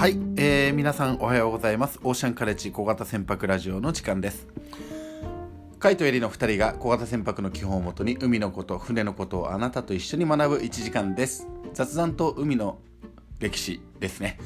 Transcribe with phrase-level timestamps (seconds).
[0.00, 2.00] はい、えー、皆さんおはようございます。
[2.02, 4.46] オーシャンカレッジ小型船舶ラジオの時間です。
[5.78, 11.46] カイとエリの2人が小型船舶の基本をもとに海のこと船のことをあなたと一緒に学ぶ1時間です。
[11.74, 12.78] 雑談と海の
[13.40, 14.38] 歴史ですね。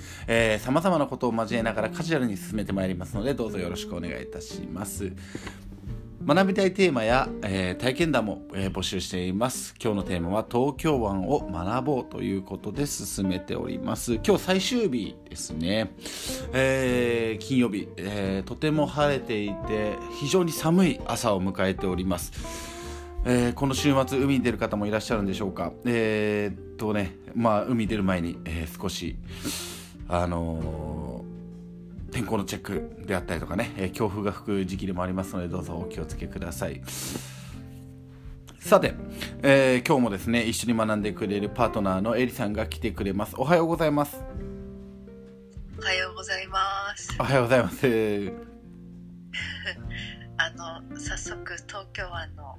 [0.59, 5.13] さまざまなことを交えながらカジュアルに進めてまいりますのでどうぞよろしくお願いいたします。
[6.27, 9.75] 学びたいテーマや、えー、体験談も、えー、募集しています。
[9.79, 14.15] 今日のテーマは東京湾を学ぼうということで進めております。
[14.15, 15.93] 今日最終日ですね。
[16.55, 22.33] えー、金曜日、えとても晴れていて非常に寒い朝を迎えております。
[23.27, 25.73] えこの週末海に出る方もいらっしゃるんでしょうか。
[25.85, 29.17] えっとね、まあ海に出る前に、え少し
[30.09, 31.14] あの
[32.15, 36.81] 天候のチェックであったりとかね、えー、強風が吹く時期でもありますのでどうぞお気をつけください。
[38.61, 38.95] さて、
[39.43, 43.35] えー、今日もですね一緒に学んでくれるパートナーのエリさんが来てくれます。
[43.37, 44.23] おはようございます。
[45.77, 47.17] おはようございます。
[47.19, 47.85] おはようございます。
[50.39, 52.57] あの早速東京湾の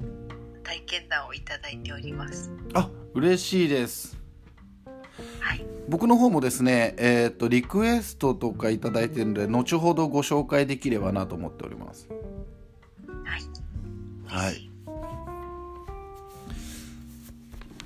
[0.63, 2.51] 体験談をいただいております。
[2.73, 4.24] あ嬉しいです
[5.87, 12.09] 僕の方もですね、えーと、リクエストとか頂いてるので後ほどご紹介できればなと思っております。
[13.23, 13.41] はい、
[14.25, 14.69] はい、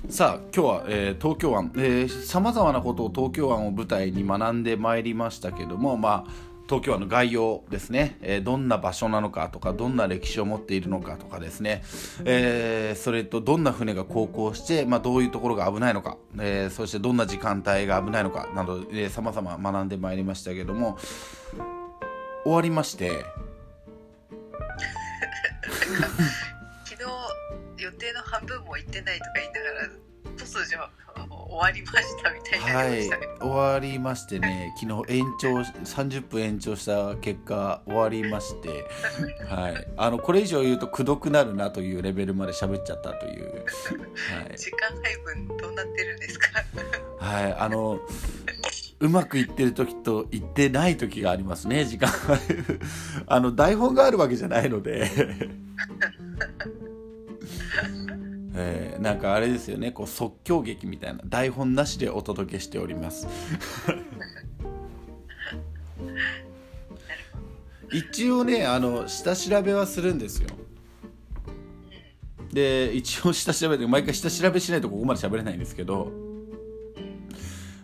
[0.08, 1.70] さあ今日は、えー、東京湾
[2.08, 11.82] さまざまなことを東京湾を舞台に学んでまいりましたけどもまあ東京湾の概要ですね、えー、どんな場所なのかとかどんな歴史を持っているのかとかですね、
[12.24, 20.96] えー、それとどんな船が航行して、まあ、どういうところが危ないのか、えー、そしてどんな時間帯が危ないのかなどさまざま学んでまいりましたけども。
[22.42, 23.10] 終わりまして。
[26.84, 29.88] 昨日予定の半分も行ってないとか言いながら
[30.36, 30.78] 突如
[31.50, 33.10] 終わりましたみたいな、ね、はい。
[33.40, 38.84] 終わりましてね 昨日延長30分延長した結果終わりまして。
[39.52, 39.88] はい。
[39.96, 43.60] あのこれ以上言うとくどくなるなというレベルまで喋っちゃったという、は
[44.52, 46.46] い、時間配分どうなってるんですか？
[47.18, 47.54] はい。
[47.54, 48.00] あの
[49.00, 52.10] うまくいってる時といってない時がありますね時間
[53.26, 55.10] あの台本があるわけじゃないので
[58.60, 59.90] えー、なんかあれですよね。
[59.92, 63.26] こう即興劇みたいな台本なしでお届けしております。
[67.92, 70.50] 一応ねあの下調べはするんですよ。
[72.52, 76.12] で一応下調べて毎回下調べしないとここまで喋れないんですけど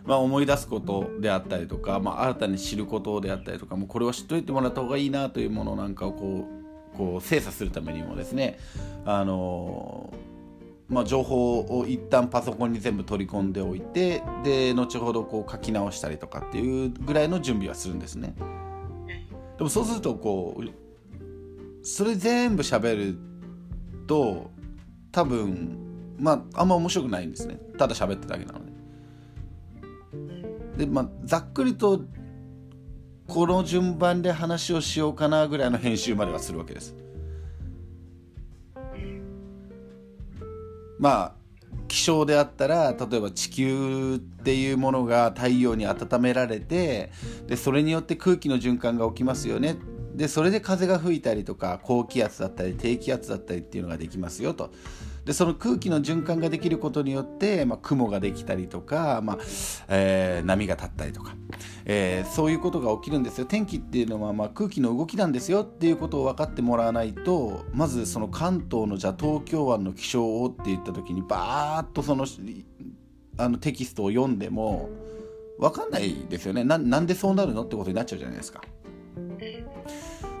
[0.07, 6.47] まあ、思い出すことであったりとか、まあ、新たに知ることであったりとかもこれを知っといてもらった方がいいなというものなんかをこ
[6.93, 8.57] うこう精査するためにもですね
[9.05, 10.13] あの
[10.89, 18.35] まあ、情報を一旦パソコンに全部取り込んでおいてで後ほどこう書き直したりとかっていうぐらいの準備はするんですね。
[19.57, 23.17] でもそうするとこうそれ全部喋る
[24.07, 24.51] と
[25.11, 25.77] 多分
[26.19, 28.71] まああんま面白くないんですねただ喋ってるだけなので。
[30.77, 32.01] でまあざっくりと
[33.27, 36.95] この順番で話をしようかなぐらいの編集まではするわけです。
[40.99, 41.37] まあ
[41.87, 47.11] 気象であったら例えば地球っていうものが太陽に温められて
[47.47, 49.77] でそれによって空気の循環が起きますよね。
[50.15, 54.71] でそれで風が吹いたりとか高気圧だったり低気圧だったりっていうのができますよと
[55.27, 59.37] でその空気の循環ができることによって、まあ、雲ができたりとか、まあ
[59.89, 61.35] えー、波が立ったりとか、
[61.83, 72.25] えー、そういうことが起きるんですよ天気っていうのは、まあ、空気の動きなんですよっていうことを分かってもらわないとまずその関東のじゃあ東京湾の気象をって言った時にバーッとその
[73.37, 74.89] あのテキストを読んでも
[75.59, 78.61] 分かんないですよねなんでそうなるのってことになっちゃうじゃないですか。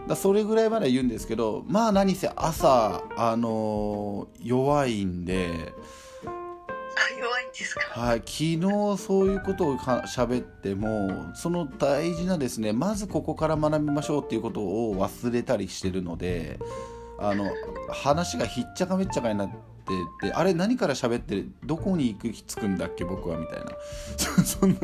[0.07, 5.73] だそれぐらいまで言うんですけどまあ何せ朝あのー、弱いんで
[7.19, 7.99] 弱いんですか？
[7.99, 8.59] はい昨日
[8.97, 16.59] そういうことをか喋ってもその大事なですねまずここから学びましょうっていうことを忘れたりしてるので
[17.19, 17.49] あの
[17.91, 19.55] 話がひっちゃかめっちゃかになって
[20.27, 24.43] てあれ何から喋ってどこに行くつくんだっけ僕はみたいな。
[24.43, 24.77] そ んな。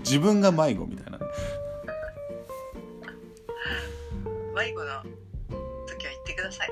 [0.00, 1.18] 自分が迷子みたいな
[4.56, 4.86] 迷子の
[5.86, 6.70] 時は言ってください。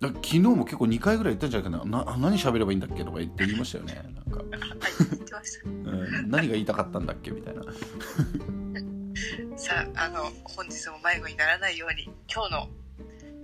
[0.00, 2.04] 昨日も結構2回ぐらい言ったんじゃないかな。
[2.04, 4.00] な何喋ればいいんだっけとか言って言いましたよね。
[4.14, 7.62] なんか、言ってました、うん、何が言いたかったんだっけみたいな。
[9.56, 12.68] さああの本日も迷子にならないように今日の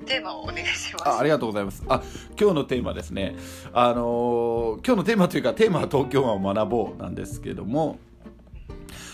[0.04, 1.08] テーマをお願いします。
[1.08, 1.82] あありがとうございます。
[1.88, 2.02] あ
[2.38, 3.34] 今日のテーマですね。
[3.72, 7.98] あのー、今日のテーマというかテーマは東京湾を学ぼうなんですけども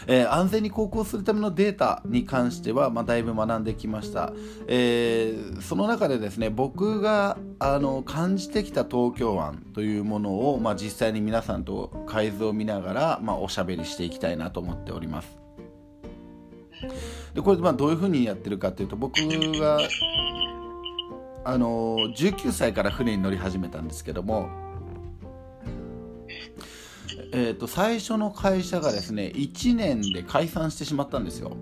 [0.08, 4.32] えー、安全に航行するためのデータに関しては、まあ、だいぶ学んできました、
[4.66, 15.38] えー、その中でですね僕があの感じてきた東京湾というものを、まあ、実際に皆さんと海図を見ながら、まあ、おしゃべりしていきたいなと思っております。
[17.34, 19.14] でこれまあどういうふうにやってるかというと僕
[19.58, 19.78] が
[21.44, 24.48] あの19歳から船に乗り始めたんですけども
[27.32, 31.56] えーと、最初の会社がですね1年で解散してしまったんですよ。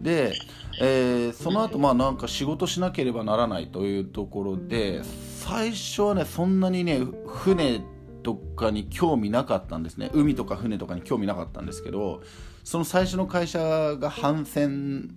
[0.00, 0.34] で、
[0.80, 5.02] えー、その後まあなんか仕事しなければならないというところで
[5.40, 7.82] 最初はねそんなにね船
[8.22, 10.10] とかに興味なかったんですね。
[10.12, 12.22] 海とか船とかに興味なかったんですけど
[12.64, 15.10] その最初の会社が帆船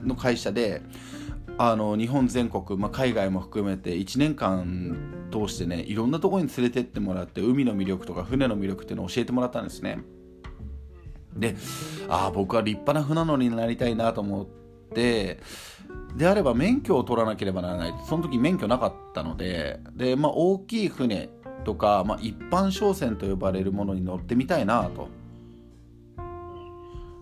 [0.00, 0.82] の会社で
[1.58, 10.00] あの日本全国、まあ、海外も含めて1年間通してねいろんなとこに連れてってもらって海の魅力とか船の魅力っていうのを教えてもらったんですね。
[11.34, 11.56] で
[12.08, 14.46] ああ僕は立派な船乗りになりたいなと思っ
[14.94, 15.40] て
[16.16, 17.94] であれば免許を取らなければならない。
[18.06, 21.30] その時免許なかったのでで、まあ、大きい船
[21.64, 25.08] とか、まあ、一般商船と呼ばれるものに乗ってみたいなと、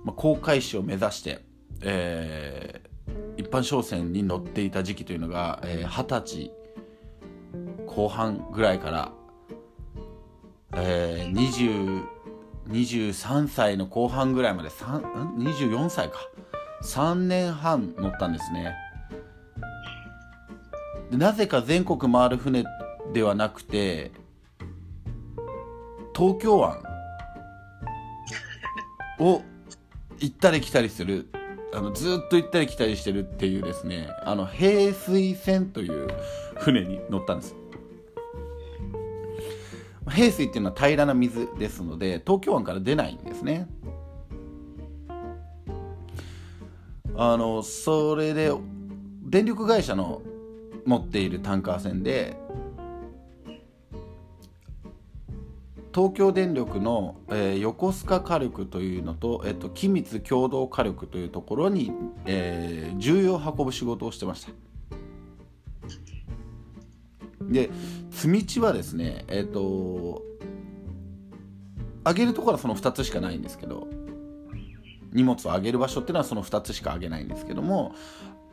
[0.05, 1.45] まあ、航海士を目指して、
[1.81, 2.84] え
[3.37, 6.51] 一般商船に乗っていた時期というのが二十、えー、歳
[7.87, 9.13] 後半ぐらいから、
[10.77, 12.05] えー、
[12.71, 16.19] 23歳の後半ぐらいまで24歳か。
[16.85, 18.75] 3年半乗ったんですね。
[21.11, 22.65] でなぜか全国回る船
[23.13, 24.13] ではなくて
[26.15, 26.83] 東京湾
[29.19, 29.43] を
[30.19, 31.29] 行ったり来たりする。
[31.75, 36.09] あのずっと行ったり来たりしてるっていうですねあの平水船という
[36.57, 37.57] 船に乗ったんです。
[40.09, 43.67] 平水っていうのは平らな水ですので東京湾から出ないんですね。
[47.17, 48.53] あのそれで
[49.23, 50.23] 電力会社の
[50.85, 52.37] 持っているタンカー船で
[55.95, 61.93] 東京電力の、えー、横須賀火力というのと、えっと、機密共同火力というところに、
[62.27, 64.53] えー、重油を運ぶ仕事をしてました。
[67.43, 67.71] で
[68.11, 70.23] 積み地はですねえっ、と
[72.05, 73.87] 上げるところはその2つしかないんですけど
[75.13, 77.95] 荷物を上げる場所っていうのはその2つしか上げないんですけども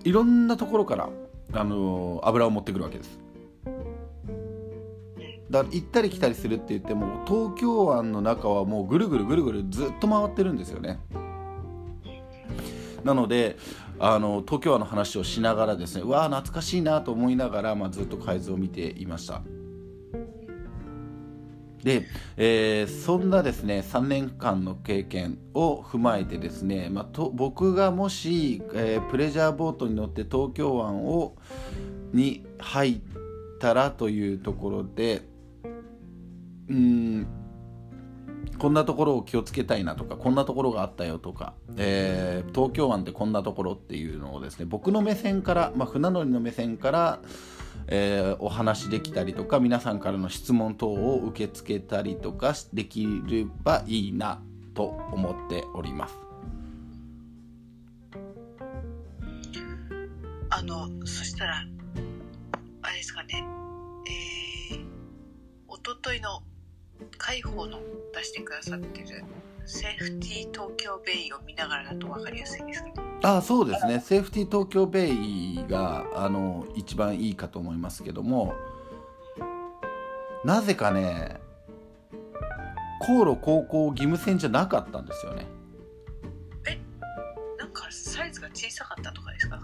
[0.04, 1.10] いろんなところから、
[1.54, 3.31] あの油を持ってくるわけです。
[5.52, 11.00] だ行ったり来たりするって言っても東京湾の中はもうぐるぐるぐるぐるずっと回ってるんですよね。
[13.04, 13.58] なので
[14.00, 19.42] あの東京湾の話をしながらですねわー懐かしいなと思いながら、まあ、ずっと海図を見ていました。
[21.84, 22.06] で、
[22.38, 31.36] えー、そんなですね3年間の経験を踏まえてですね、まあ、と僕がもし、えー、プレジャーボートに乗って東京湾を
[32.14, 33.02] に入っ
[33.60, 35.24] たらというところで
[36.72, 37.28] うん
[38.58, 47.20] こんなところを気をつけたいなとかこんなところがあったよとか、えー、東京湾ってこんなところっていうのをですね僕の目線から、まあ、船乗りの目線から、
[47.88, 54.42] えー、お話できたりとか皆さんからの質問等を受け付けたりとかできればいいな
[54.76, 56.20] と思っております。
[60.52, 61.66] あのそしたら
[62.84, 63.44] あれですかね
[64.72, 64.86] えー、
[65.68, 66.44] おとといの
[67.18, 67.80] 海保の
[68.14, 69.24] 出してくださってる
[69.66, 72.94] セーフティー東京ベイを見ながらだと分かりやすいですね。
[73.24, 74.00] あそうですね。
[74.00, 78.54] セーフティー東京ベイがあの一番いいかと思いますけども。
[80.44, 81.40] なぜかね
[83.00, 85.46] 航路高校義務船じゃなかったんですよね。
[86.68, 86.80] え
[87.58, 89.64] なんかサイズが小さかったとかですかね。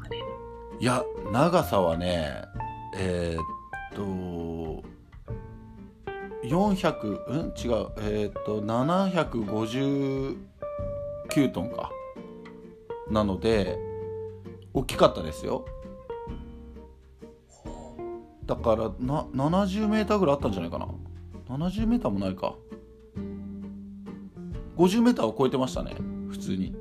[0.80, 2.44] いや長さはね
[2.96, 4.84] えー、っと
[6.50, 7.54] 400うん？
[7.58, 7.88] 違う。
[8.00, 10.38] えっ、と759
[11.52, 11.92] トンか。
[13.10, 13.78] なので
[14.74, 15.66] 大きかったですよ。
[18.46, 20.88] だからな70メーターぐらいあったんじゃないかな。
[21.50, 22.56] 70メーターもないか。
[24.78, 25.96] 50メーターを超えてましたね
[26.30, 26.76] 普通に。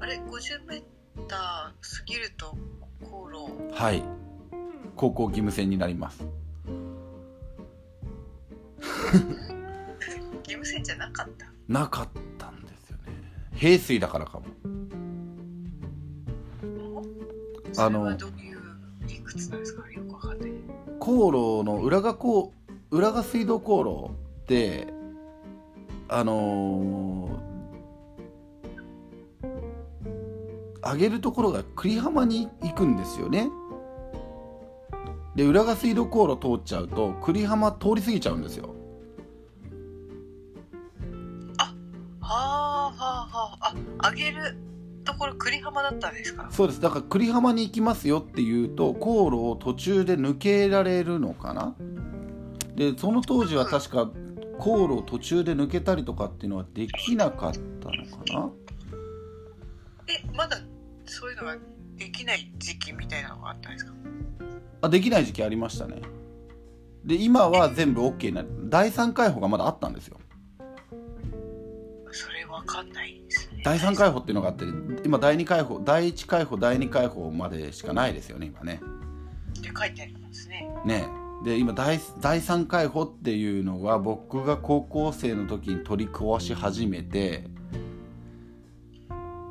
[0.00, 0.82] あれ？50メー
[1.26, 2.56] ター過ぎると
[3.10, 4.02] 航路はい。
[4.96, 6.26] 高校義務船になります
[8.80, 11.46] 義務船じゃなかった？
[11.68, 12.08] なかっ
[12.38, 13.02] たんですよね。
[13.54, 14.46] 平水だからかも。
[17.76, 18.58] あのどういう
[19.06, 19.90] 理屈なんですか？
[19.90, 20.50] よくわかんない。
[20.98, 22.52] 航路の裏がこ
[22.90, 24.88] う裏が水道航路で
[26.08, 33.48] あのー、上げるところが久里浜に行くんですよね
[35.38, 38.74] で浦賀水道航路通っちゃうと久里浜通り過ぎちゃうんですよ。
[41.56, 41.72] は
[42.20, 43.74] あはあはあ。
[44.00, 44.56] あ上げる
[45.04, 46.48] ところ栗浜だったんですか？
[46.50, 46.80] そうです。
[46.80, 51.76] だから久里浜に行きますよっていうと航路を途中で抜けられるのかな？
[52.74, 54.10] でその当時は確か
[54.58, 57.92] 航路を途中で抜けたりとかっていうのはできなかったのか
[58.34, 58.50] な？
[60.08, 60.58] えまだ
[61.06, 61.56] そういうのが
[61.96, 63.92] できない時期みたいなのがあったんですか？
[64.80, 66.00] あできない時期ありましたね。
[67.04, 68.48] で今は全部 OK になる。
[68.64, 70.18] 第3回放がまだあったんですよ。
[72.10, 73.62] それわかんないですね。
[73.64, 74.64] 第3回放っていうのがあって
[75.04, 78.80] 今第2回放第1回放第2回放までしかないですよね今ね。
[79.58, 80.68] って書いてありますね。
[80.84, 81.08] ね。
[81.44, 87.44] で今第第3回放っていうのは僕が高校生の時に取り壊し始めて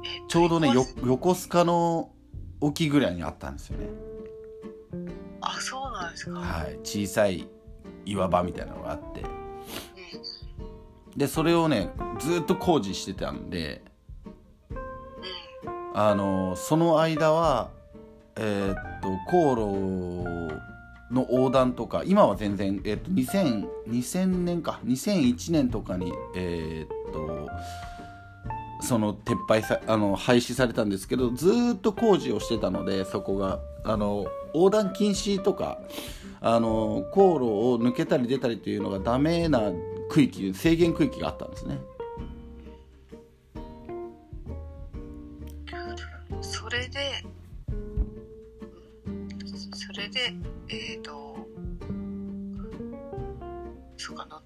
[0.04, 2.12] えちょうどねよ横須賀の
[2.60, 3.88] 沖ぐらいにあったんですよね
[5.42, 6.78] あそうなんですか、はい。
[6.84, 7.48] 小さい
[8.06, 9.22] 岩場みたいなのがあって。
[9.22, 11.18] うん。
[11.18, 11.90] でそれをね
[12.20, 13.84] ずっと工事してたんで
[14.70, 16.00] うん。
[16.00, 17.70] あのその間は
[18.36, 20.58] えーっと航路
[21.12, 27.50] の横断とか今は全然、えーっと 2000, 2000年か2001年とかにえーっと
[28.82, 35.80] その撤廃さあの廃止されたんですけどずーっと工事をしてたのでそこがあの横断禁止とか
[36.42, 39.72] あの航路を抜けたり出たりというのがダメな
[40.10, 41.80] 区域制限区域があったんですね。
[46.42, 47.24] それで
[47.78, 49.30] うん
[49.74, 50.34] それで
[50.70, 51.38] えっ、と
[53.96, 54.42] そうかな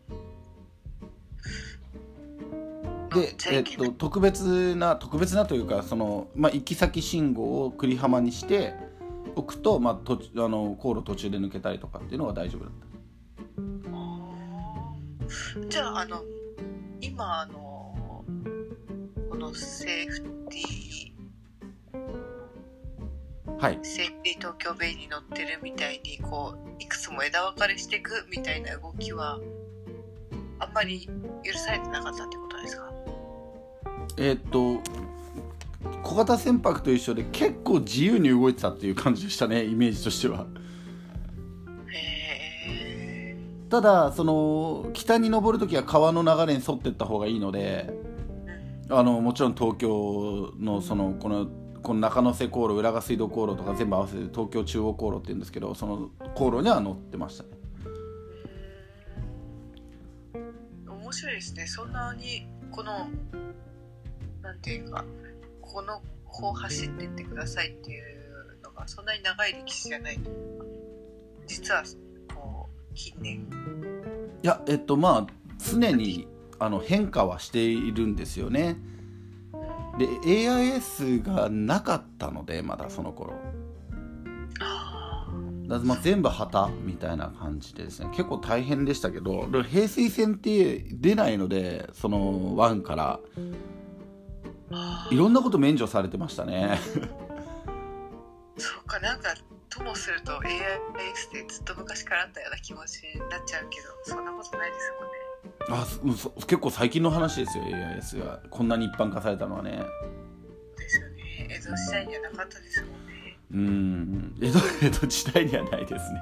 [3.12, 8.74] 乗でえっと、特別な特別なというかその、まあ、行き先信号を栗浜にして
[9.36, 12.82] おくと、まあ、途中あの航路途中で抜けたりとかっていうのが大丈夫だった。
[15.70, 16.22] じゃああの
[17.00, 18.26] 今あの
[19.30, 21.12] このセーフティ
[23.60, 23.78] はい。
[23.78, 29.40] ーセーフティー東京ベイに乗ってるみたいにこういくつも枝分かれしていくみたいな動きは
[30.60, 31.08] あんまり
[31.44, 32.92] 許されてなかったってことですか？
[34.18, 34.80] えっと
[36.04, 40.46] 小型船舶と一緒で結構自由に動いてたっていう感じでしたねイメージとしては。
[43.70, 47.90] ただその北に登るときは川の流れに沿っていった方がいいので
[48.90, 48.98] うん。
[48.98, 51.48] あのもちろん東京のそのこの
[51.82, 57.50] この中野瀬航路浦賀水道航路とか全部合わせて東京中央航路って言うんですけどその航路には乗ってましたね。
[60.36, 61.68] うん面白いですね。
[61.68, 63.08] そんなにこの
[64.42, 65.04] なんていうか
[65.72, 70.66] この方走ってってくださいっていうのがそんなに長い歴史じゃないというか
[71.48, 71.84] 実は
[72.36, 73.48] こう近年。
[74.44, 76.28] いやえっとまあ常に
[76.60, 78.76] あの変化はしているんですよね。
[79.98, 83.34] で AIS がなかったのでまだその頃。
[85.68, 88.10] だまあ全部旗みたいな感じでですね。
[88.10, 93.20] 結構大変でしたけど平水線って出ないのでその湾から。
[95.10, 96.80] いろんなこと免除されてましたね。
[98.58, 99.34] そうかなんか
[99.70, 105.22] ともすると AIS ってずっと昔からあったような気持ちになっちゃうけどそんなことないですよね。
[105.70, 109.84] あ結構最近の話ですよ AIS がこんなに一般化されたのはね。
[110.78, 111.48] ですよね。
[111.50, 113.40] 江戸時代にはなかったですもんね。
[113.52, 114.36] うん。
[114.42, 116.22] 江戸江戸時代にはないですね。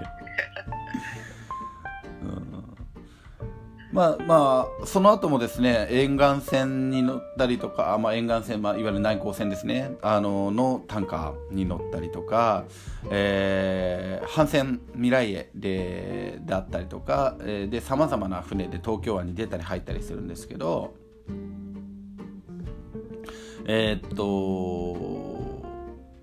[2.23, 2.48] うん
[3.91, 12.65] まあまあその後もですね沿岸線に乗ったりとか、まあ、沿岸線、まあ、いわゆる内航線ですねあののタンカーに乗ったりとか、
[13.09, 20.93] えー、帆船未来へでであったりとかえーでさまざまな船で東京湾に出たり入ったりするんですけど
[23.65, 25.18] えーっと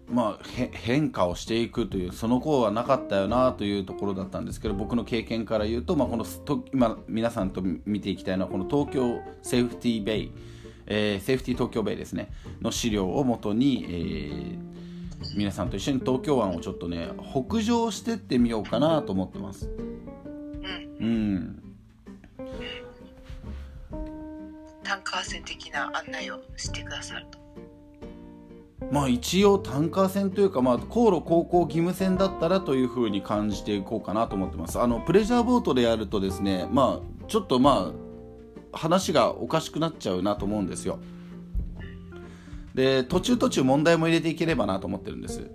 [0.09, 10.33] まあへ変化をしていくというその頃はなかったよなというところだったんですけど僕の経験から言うと、まあ、このと今皆さんと見ていきたいのはこの東京セーフティーベイ、
[10.87, 14.77] えーセーフティー東京ベイですねの資料をもとに、えー
[15.35, 19.69] 皆さんと一緒に東京湾をちょっとね北上してってみようかなと思ってます。
[20.99, 21.05] うん。
[21.05, 21.63] うん。
[24.83, 27.39] タンカー船的な案内をしてくださると
[28.91, 34.79] まあ一応タンカー船というか、まあ、航路航行義務船だったらというふうに感じていこうかなと思ってます。
[34.79, 40.99] あのプレジャーボートでやるとですねまあちょっとまあ話がおかしくなっちゃうなと思うんですよ。
[42.75, 45.51] で途中途中問題も入れていければなと思ってるんです。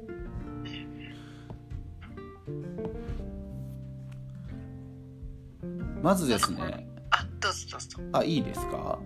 [6.01, 6.88] まずですね。
[7.12, 8.00] あどうぞどうぞ。
[8.13, 8.98] あいいですか？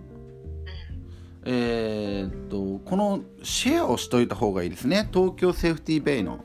[1.48, 5.08] えー、っとこのシェアをしといた方がいいですね。
[5.12, 6.44] 東京セーフティーベイの。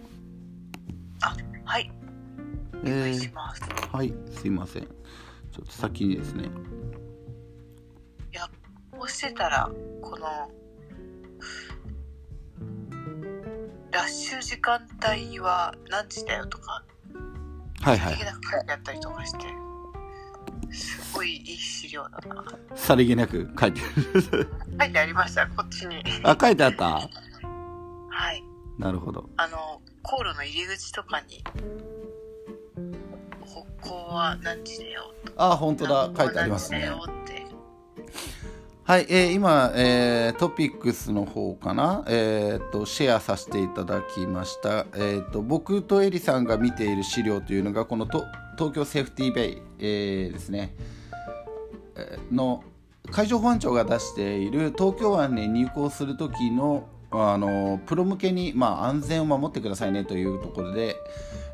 [1.22, 1.92] あはい。
[2.76, 4.84] おえ願いしーます、はいすいません。
[4.84, 4.90] ちょ
[5.64, 6.44] っと先にですね。
[8.32, 8.48] いや
[8.92, 9.70] こうしてたら
[10.02, 10.26] この
[13.92, 16.84] ラッシュ時間帯は何時だよとか
[17.82, 18.14] はいはい。
[18.16, 18.24] 書い
[18.66, 19.48] てあったりとかして
[20.72, 22.46] すごいいい資料だな。
[22.76, 23.86] さりげなく書いてる。
[24.80, 26.04] 書いてありましたこっちに。
[26.24, 26.86] あ書いてあった？
[26.96, 27.10] は
[28.34, 28.44] い。
[28.80, 29.30] なるほど。
[29.38, 31.44] あの航路の入り口とかに
[33.42, 36.12] 歩行は何時だよあ本当だ。
[36.18, 36.86] 書いてありますね。
[36.88, 37.46] 何時だよって
[38.84, 48.26] はい、えー今、えートピックスの方かな、えー、とシェアさせていただきました、えー、と僕とエリさんが見ている資料というのがこのと
[48.58, 50.76] 東京セーフティーベイ、えーですね、
[51.96, 52.64] えーの
[53.12, 60.96] 海上保安庁が出している東京湾に入港する時のあのプロ向けに、まあ、安全を守ってくださいねというところで、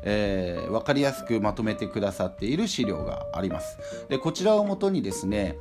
[0.02, 4.06] えー分かりやすくまとめてくださっている資料があります。
[4.08, 5.56] でこちらをもとにですね、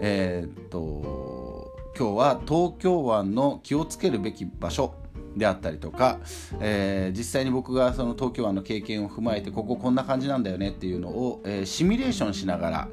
[0.00, 4.94] えーっと今日は東京湾の気をつけるべき場所
[5.36, 6.20] であったりとか、
[6.60, 12.88] えー実際に僕がその東京湾の経験を踏まえてこここんな感じなんだよねっていうのを、えーシミュレーションしながら、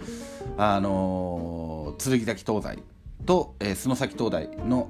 [0.57, 2.79] あのー剣崎灯台
[3.25, 4.89] と、えー洲崎灯台の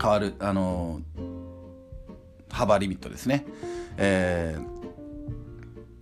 [0.00, 1.28] 変わる、あのー
[2.50, 3.44] 幅リミットですね。
[3.98, 4.77] えー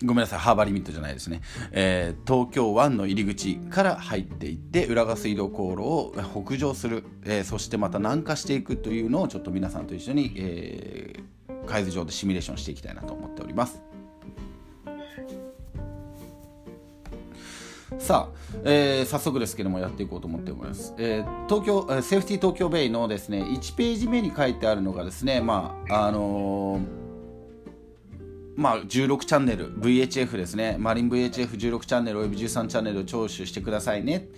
[0.05, 1.41] ごめんなさい、ハーバーリミットじゃないですね。
[1.73, 13.81] えー東京湾の入り口から入っていって、浦賀水道航路を北上する、えーそしてまた南下していくというのをちょっと皆さんと一緒に、えー、海図上でシミュレーションしていきたいなと思っております。
[17.99, 20.93] さあ、えー早速ですけどもやっていこうと思っております。
[20.99, 27.06] えー東京、セーフティー東京ベイのですね、1ページ目に書いてあるのがですね、まあ、あのー
[28.57, 30.77] まあ、16チャンネル VHF ですね。
[30.79, 34.29] マリン VHF16 チャンネルおよび13チャンネルを聴取してくださいね、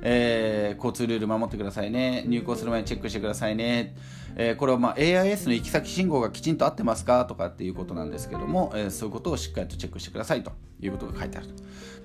[0.00, 2.24] えー交通ルール守ってくださいね。
[2.26, 3.94] 入港する前にチェックしてくださいね、
[4.36, 10.52] えーこれはまあ AIS の行き先信号がきちんと合ってますかとかっていうことなんですけども、えーそういうことをしっかりとチェックしてくださいと。
[10.80, 11.48] いうことが書いてある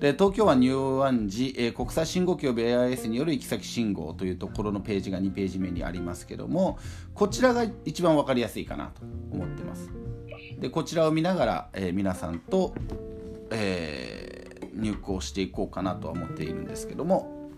[0.00, 6.78] で東京湾入湾時、えー国際信号機及び AIS による行き先信号というところのページが2ページ目にありますけども
[7.14, 9.88] こちらが一番分かりやすいかなと思ってます。
[10.60, 12.74] でこちらを見ながら、えー皆さんと、
[13.50, 14.34] えー
[14.74, 17.50] 入稿していこうかなとは思っているんですけども。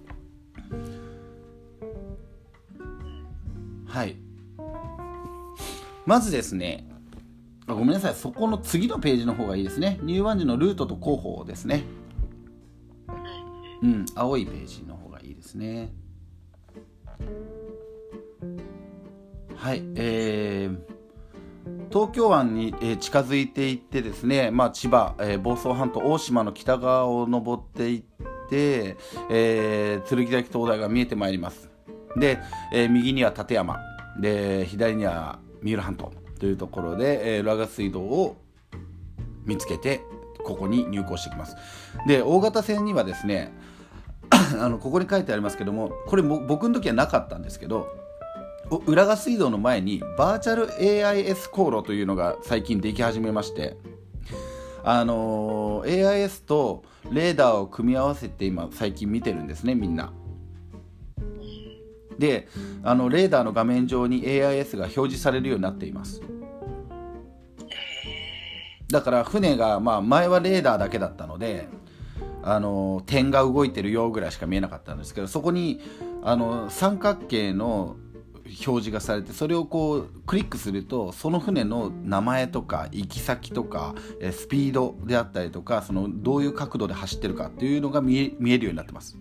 [3.86, 4.16] はい。
[6.04, 6.86] まずですね
[7.66, 8.14] ごめんなさい。
[8.14, 9.98] そこの次のページの方がいいですね。
[10.02, 11.84] 入湾時のルートと広報ですね。
[13.82, 15.92] うん青いページの方がいいですね。
[19.56, 20.95] はいえー
[21.96, 28.02] 東京湾に、え近づいていってですね、まあ、千葉、え房総半島大島の北側を登っていっ
[28.50, 28.98] て、
[29.30, 31.70] え剣崎灯台が見えてまいります。
[32.14, 32.38] で、
[32.70, 33.78] え右には立山。
[34.20, 38.36] で左には三浦半島というところで、えー浦賀水道を
[39.46, 40.02] 見つけて
[40.44, 41.56] ここに入港してきます。
[42.06, 43.54] で大型船にはですね
[44.60, 47.88] あのここに書いてありますけどもこれも僕の時はなかったんですけど
[48.70, 53.76] 浦賀水道の前にバーチャル AIS 航路というのが最近でき始めまして
[54.82, 60.12] あのー AIS とレーダーを組み合わせて今最近見てるんですねみんな。
[62.18, 62.48] で
[62.82, 66.22] あのレーダーの画面上に AIS が表示されるようになっています。
[68.88, 71.68] だから船が、まあ、前はレーダーだけだったので
[72.42, 75.80] あの点が動いてるよぐらいしか見えなかったんですけどそこに
[76.22, 77.96] あの三角形の
[78.46, 83.94] 表示がされてそれをこうクリックするとその船の名前とか行き先とか
[84.32, 89.18] スピードであったりとかそのどういう角度で走ってるかっていうのが見え見えるようになってます。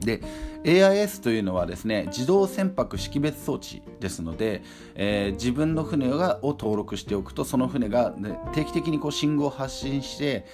[0.00, 0.22] で
[0.62, 4.62] AIS というのはですね自動船舶識別装置ですので、
[4.94, 10.46] えー自分の船がを登録しておくとその船が、ね、定期的にこう信号を発信して、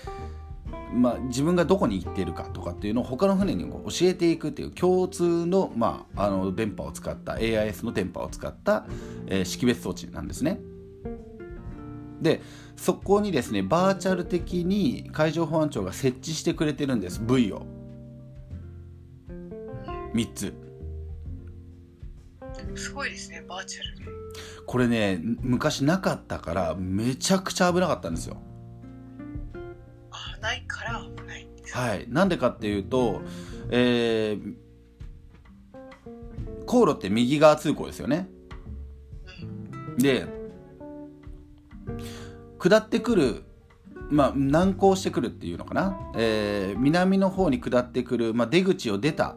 [0.93, 8.87] まあ、自分がどこに行っているかとかっていうのを他の船にこう教えていくっていう共通の,、まあ、あの電波を使った AIS の電波を使った、
[9.27, 10.61] えー識別装置なんですね。
[12.21, 12.41] で
[12.77, 17.67] そこにですねバーチャル的に海上保安庁が設置してくれてるんです V を。
[20.15, 20.55] 3つ
[22.75, 24.05] すごいですねバーチャルで
[24.67, 28.52] これね昔なかったからめちゃくちゃ危なかったんですよあ
[30.43, 31.45] ないから危ない。
[31.45, 32.07] んですはい。
[32.09, 33.23] なんでかっていうと
[33.71, 34.55] えー、
[36.67, 38.29] 航路って右側通行ですよね。
[39.89, 39.97] うん。
[39.97, 40.27] で
[42.59, 43.45] 下ってくる
[44.11, 49.37] まあ難航してくるっていうのかな、えー南の方に下ってくる、まあ、出口を出た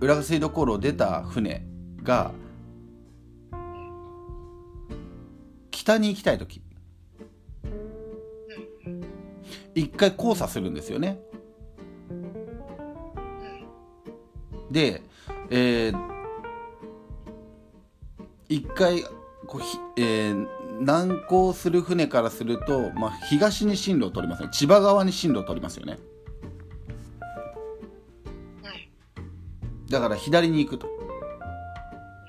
[0.00, 1.66] 浦賀水道航路を出た船
[2.02, 2.32] が
[5.70, 6.62] 北に行きたい時
[9.80, 11.20] 一回交差するんですよね。
[14.70, 15.02] で、
[15.50, 16.10] えー
[18.48, 19.04] 一回
[19.46, 20.46] こうひ、えー
[20.80, 24.48] 難航する船からすると、まあ、東に進路を取りますね。
[24.50, 25.98] 千葉側に進路を取りますよね。
[28.64, 30.88] うんだから左に行くと。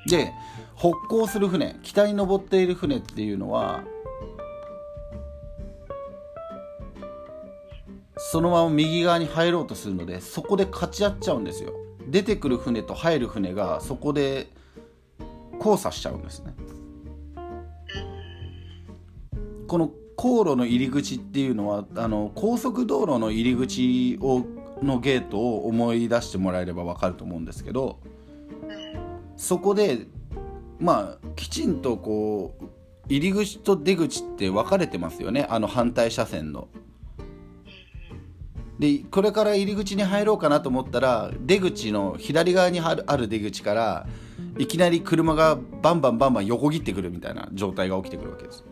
[0.07, 0.33] で
[0.75, 3.83] 北航する船北に登っている船っていうのは
[8.23, 11.73] そのまま右側に入ろうとするのでそこで勝ち合っちゃうんですよ。
[12.07, 14.51] 出てくる船と入る船がそこで
[15.57, 16.53] 交差しちゃうんですね。
[19.67, 24.45] この航路の入り口っていうのはあの高速道路の入り口を
[24.83, 27.99] のゲートを思い出してもらえれば分かると思うんですけど
[29.37, 30.07] そこで
[30.79, 32.65] まあきちんとこう
[33.09, 35.47] 入り口と出口って分かれてますよね。
[35.49, 36.67] あの反対車線の。
[38.81, 44.07] でこれから入り口に入ろうかなと思ったら出口の左側にあるある出口から
[44.57, 48.65] いきなり車がバンバンバンバン横切ってくるみたいな状態が起きてくるわけです。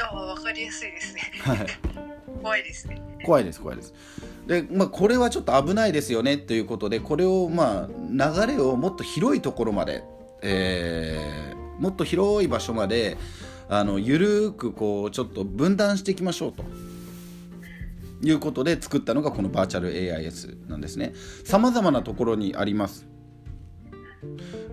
[0.00, 1.20] ああわかりやすいですね。
[1.40, 1.66] はい。
[2.42, 3.02] 怖いですね。
[3.24, 3.94] 怖いです怖いです。
[4.46, 10.02] で、まあ、これはちょっと危ないですよねということでこれをまあ流れをもっと広いところまで、
[10.42, 13.16] えーもっと広い場所まで
[13.68, 16.64] あのゆるーくこうちょっと分断していきましょうと
[18.22, 21.12] いうことで作ったのがこのバーチャル AIS なんですね。
[21.44, 23.06] さまざまなところにあります。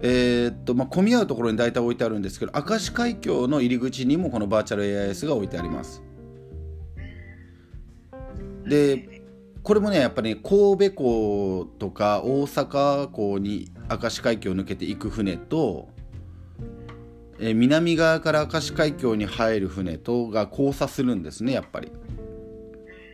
[0.02, 6.04] えーっとまあ、混み合うところに大体置いてあるんですけど明石海峡の入り口にもこのバーチャル AIS が置いてあります。
[8.66, 9.22] で
[9.62, 15.90] これもねやっぱり、ね、神戸港とか大阪港に明石海峡を抜けていく船と、
[17.40, 21.92] えー南側から明石海峡に入る船とが交差するんですねやっぱり。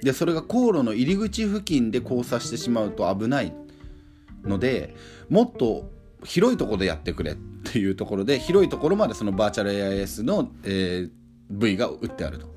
[0.02, 3.54] でそれが航路の入り口付近で交差してしまうと危ない
[4.44, 4.96] ので
[5.30, 5.90] もっと
[6.24, 12.48] 広いところでやってくれっていうところで広いところまでそのバーチャル AIS の、えー部位が打ってあると。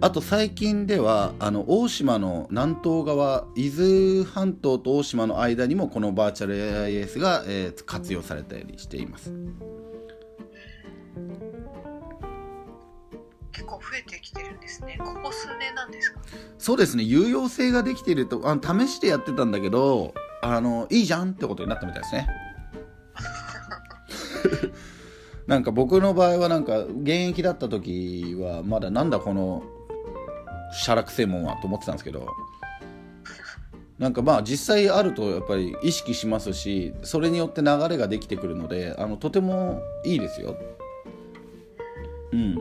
[0.00, 9.32] あと最近ではあの大島の南東側伊豆半島と大島の間にもこのバーチャル AIS が、えー活用されたりしています。
[13.90, 14.96] 増えてきてるんですね。
[14.98, 16.20] ここ数年なんですか？
[16.58, 17.04] そうですね。
[17.04, 22.28] 有用性ができているとあの試してやってたんだけどあのいいじゃんってことになったみたいですね。
[25.46, 29.62] なんか僕の場合はなんか現役だった時はまだなんだこの
[30.72, 32.26] シャラクセモンはと思ってたんですけど
[33.98, 40.56] なんかまあ実際あるとやっぱり意識しますしそれによって流れができてくるのであのとてもいいですよ。
[42.32, 42.58] うん、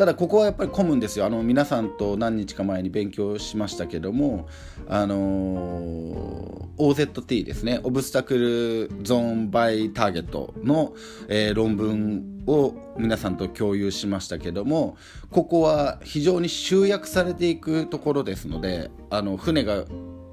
[0.00, 1.26] ただここはやっぱり混むんですよ。
[1.26, 4.48] あの皆さんと何日か前に勉強しましたけども
[4.88, 7.80] あのー OZT ですね。
[7.82, 10.94] オブスタクルゾーンバイターゲットの、
[11.28, 14.96] えー論文を皆さんと共有しましたけども
[15.30, 19.84] ここは非常に集約されていくところですのであの船が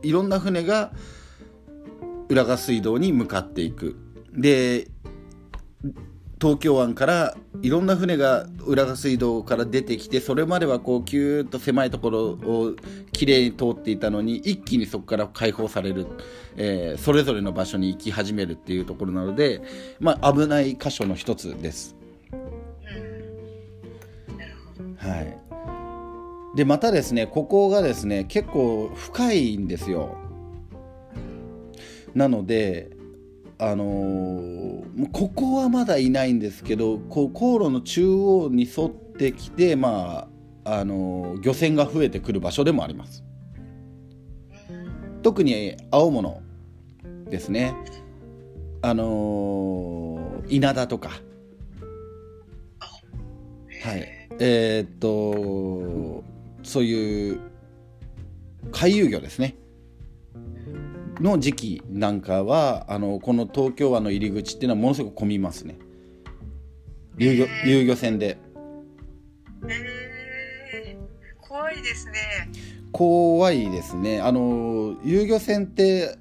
[0.02, 0.94] いろんな船が
[2.30, 3.98] 浦賀水道に向かっていく。
[4.34, 4.88] で
[6.40, 12.76] 東京湾からいろんな船が浦賀水道から出てきてそれまではこうキューッと狭いところを
[13.12, 16.06] きれいに通っていたのに一気にそこから解放される、
[16.56, 19.62] えーそれぞれの場所に行き始めるっていうところなので、
[20.00, 21.96] まあ、危ない箇所の一つです。
[24.98, 25.22] は
[26.54, 30.18] い、でまたですねここがですね結構深いんですよ。
[32.14, 32.97] なので
[33.60, 40.28] あのーここはまだいないんですけどこう航路の中央に沿ってきて、ま
[40.64, 43.24] ああのー漁船が増えてくる場所でもあります。
[45.24, 46.42] 特に青物
[47.30, 47.76] ですね。
[48.82, 51.10] あのー稲田とか。
[53.84, 54.28] はい。
[54.40, 56.24] えーっと
[56.64, 57.40] そういう
[58.72, 59.56] 回遊魚ですね。
[61.20, 65.78] の時期なんかはあのこの東京湾の入り口っていうのはものすごく混みますね。
[67.18, 68.38] 遊漁遊漁船で。
[69.68, 72.14] えー、怖いですね。
[72.92, 74.22] 怖いですね。
[74.22, 76.18] あの遊漁船って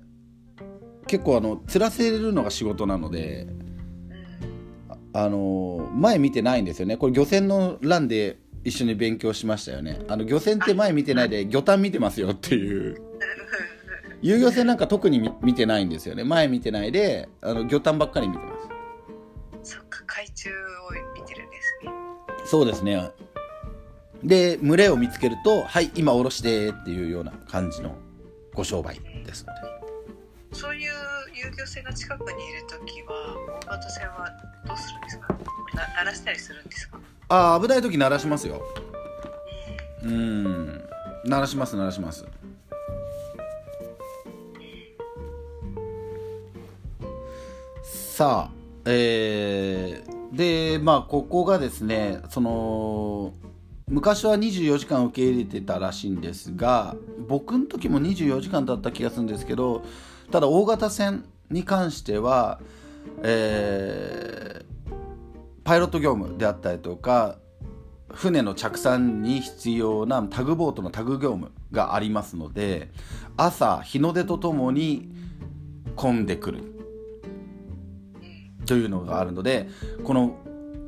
[1.07, 5.21] 結構あの釣らせるのが仕事なのでうん。
[5.21, 6.97] あの前見てないんですよね。
[6.97, 10.01] これ漁船の欄で一緒に勉強しましたよね。
[10.09, 13.07] あの漁船って前見てないで魚探見てますよっていう
[14.23, 16.25] 遊漁船なんか特に見見てないんですよね。
[16.25, 18.53] 前見てないであの魚探ばっかり見てま
[19.63, 19.75] す。
[19.75, 20.55] そっか海中を
[21.15, 21.93] 見てるんですね。
[22.45, 23.11] そうですね。
[24.25, 27.95] で群れを見つけると「はい今下ろして」っていうような感じの
[28.55, 29.61] ご商売ですので。
[30.53, 30.93] そういう
[31.35, 34.31] 遊漁船が近くにいるときは大型船は
[34.67, 35.35] どうするんですか？
[35.75, 36.99] な鳴らしたりするんですか？
[37.29, 38.63] ああ危ない時鳴らしますよ。
[40.03, 40.83] うん。
[41.27, 42.25] 鳴らします鳴らします
[48.17, 48.51] さあ
[48.87, 53.35] えー、でまあここがですねその
[53.89, 56.97] 昔は24時間受け入れてたらしいんですが
[57.29, 59.83] 僕の時も24時間だった気がするんですけど
[60.31, 62.59] ただ大型船に関しては、
[63.23, 64.67] えー
[65.65, 67.37] パイロット業務であったりとか
[68.15, 72.89] 船の着船に必要なタグボートのタグ業務がありますので
[73.37, 75.11] 朝日の出とともに
[75.97, 76.76] 混んでくる。
[78.67, 79.69] というのがあるので
[80.05, 80.39] この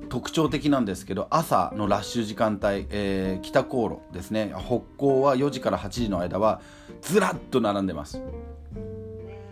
[0.08, 6.60] 特徴的なんですけど朝のラッシュ時間帯、えー北航路ですね北港は4時から8時の間は
[7.02, 8.22] ずらっと並んでます。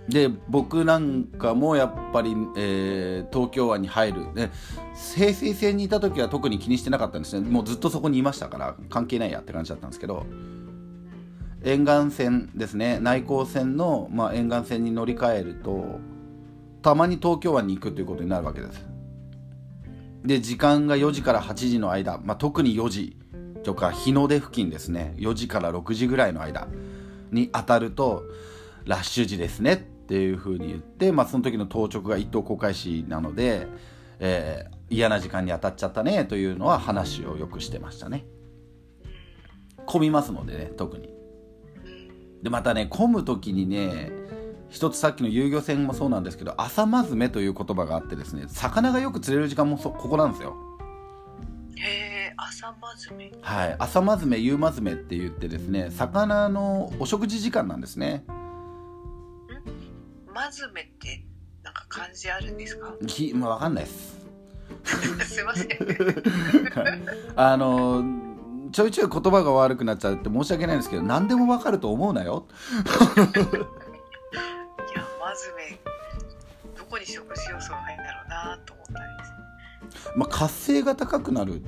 [0.08, 4.50] で僕なんかもやっぱり、えー東京湾に入る、ね、
[5.16, 7.48] 平水線にいた時は特に気にしてなかったんですね。
[7.48, 10.26] もうずっとそこにいましたから関係ないやって感じだったんですけど
[11.64, 15.98] 沿岸線ですね内航線の、まあ、沿岸線に乗り換えると
[16.82, 18.86] たまに東京湾に行くということになるわけです。
[20.24, 23.16] で時間が4時から8時の間、まあ、特に4時
[23.62, 25.14] とか日の出付近ですね。
[25.18, 26.68] 4時から6時ぐらいの間
[27.30, 28.24] に当たると
[28.84, 33.66] ラッシュ時ですねっていうふうに言って、まあ、その時の当直が一等航海士なので、
[34.18, 38.24] えー嫌な時間に当たっちゃったねというのは話をよくしてましたね。
[39.86, 41.10] 混みますのでね特に。
[42.42, 44.10] でまたね混む時にね
[44.76, 50.54] 一つさっきの遊漁船もそうなんですけど朝まずめという言葉があってですね魚がよく釣れる時間もそここなんですよ。
[51.76, 53.32] へえ朝まずめ。
[53.40, 58.26] はい朝まずめ夕まずめって言ってですね魚のお食事時間なんですね。
[60.34, 61.24] まずめって
[61.64, 62.92] なんか漢字あるんですか？
[63.06, 64.26] きまあ、わかんないです。
[65.24, 65.68] すいません。
[65.68, 65.72] い
[67.34, 68.04] あの
[68.72, 72.46] ちょいちょい言葉が悪くなっちゃうって申し訳ないんですけど何でもわかると思うなよ
[75.36, 75.78] ずめ
[76.76, 78.94] どこに食事要素が入るんだろうなと思ったん
[79.90, 81.62] ですまあ活性が高くなる。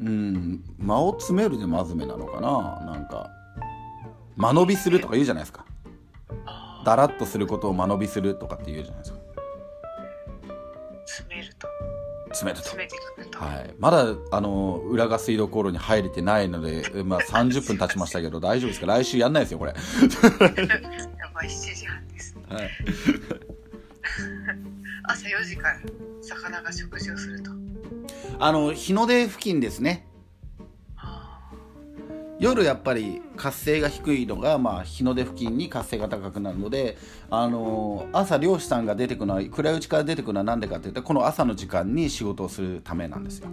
[0.00, 0.06] うん。
[0.06, 2.92] うん間を詰めるでまずめなのかな。
[2.92, 3.30] なんか
[4.36, 5.64] 間延びするとか言うじゃないですか。
[6.46, 9.18] あだらっとすることを間延びするとかって言うじゃないですか。
[11.06, 11.66] 詰めると。
[12.28, 12.68] 詰めると。
[12.68, 18.86] 詰めてくると、はい、まだあの裏が水道航路に入れてないので、まあ、30分経ちましたけど大丈夫ですか？
[18.86, 19.74] 来週やんないですよこれ、
[21.38, 22.36] やばい7時半です。
[22.48, 22.70] はい、
[25.04, 25.78] 朝4時から
[26.20, 27.52] 魚が食事をすると。
[28.40, 30.08] あの日の出付近ですね。
[30.96, 31.52] あ
[32.40, 36.98] 夜やっぱり活性が低いのが、まあ、日の出付近に活性が高くなるので
[37.30, 43.48] あの朝漁師さんが出てくるのは暗いうちから出てくるのは何でかっていったらこの朝の時間に仕事をするためなんですよ。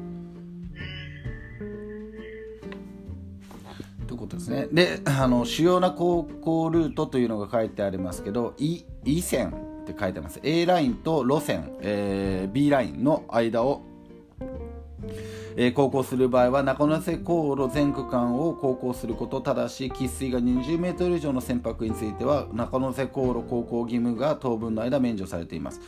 [4.15, 4.67] いうことですね。
[4.71, 9.49] であの主要な航行ルートというのが書いてありますけど「い」「い線」
[9.83, 10.39] って書いてます。
[10.43, 13.81] A ラインと路線、えー B ラインの間を
[15.57, 19.41] えー航行する場合は中野瀬航路全区間を航行すること。
[19.41, 25.81] ただし喫水が20メートル以上の船舶については中野瀬航路航行義務が当分の間免除されています、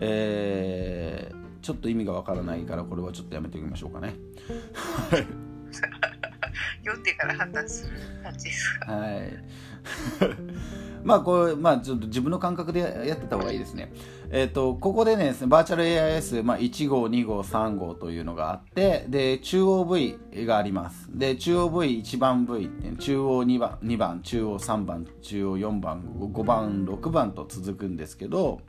[0.00, 4.14] えーちょっと意味がわからないからこれはちょっとやめておきましょうかね。
[6.84, 9.66] 読んでから判断する感じですかはい。
[11.04, 13.92] まあこれまあちょっと自分の感覚でやってた方がいいですね。
[14.30, 21.08] えっ、とここでねバーチャル AIS、まあ、1号2号3号というのがあってで中央 V があります。
[21.12, 28.60] で中央 V1 番 V って中央2番2番中央3番中央4番5番6番と続くんですけど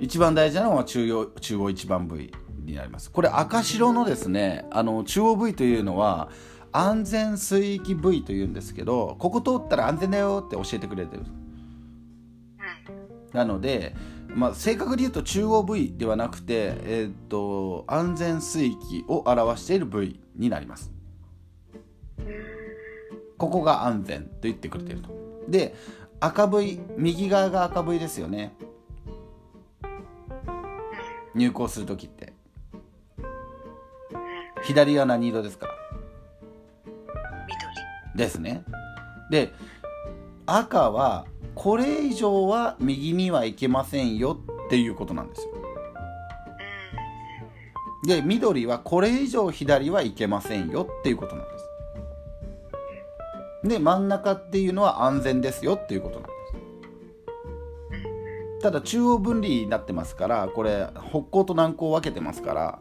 [0.00, 2.32] 一番大事なのは中央中央1番 V
[2.64, 3.10] になります。
[3.10, 6.30] これ赤白のですねあの中央 V というのは
[6.76, 11.22] 安全水域部位というんですけどここ通ったら安全だよって教えてくれてる。
[11.22, 11.44] うん
[13.34, 13.94] なので、
[14.28, 20.92] まあ、正確に言うと中央部位ではなくて、えーっと安全水域を表している部位になります。
[23.36, 25.10] ここが安全と言ってくれてると。
[25.48, 25.74] で
[26.20, 28.54] 赤 V 右側が赤 V ですよね。
[31.34, 32.32] 入港する時って。
[34.62, 35.83] 左は何色ですか緑
[38.14, 38.64] ですね。
[39.30, 39.52] で
[40.46, 45.52] 赤はこれ以上は右には行けませんよっていうことなんですよ。
[48.06, 51.68] で緑はこれ以上左は行けませんよっていうことなんです。
[53.68, 56.34] で真ん中っていうのは安全ですよっていうことなんです。
[58.60, 62.78] ただ中央分離になってますからこれ北高と南高を分けてますから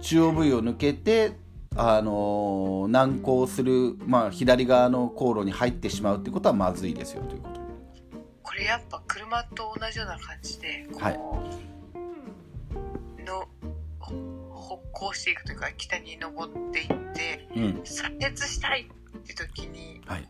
[0.00, 1.32] 中央部位を抜けて
[1.82, 7.60] あのー南高する、まあ、左側の航路に入ってしまうってことはまずいですよということ。
[8.42, 11.14] これやっぱ車と同じような感じでこう、はい。
[13.24, 13.48] の
[13.98, 17.80] ほ北行していくというか北に登っていってうん。
[17.84, 20.28] 左折したいって時に、はい。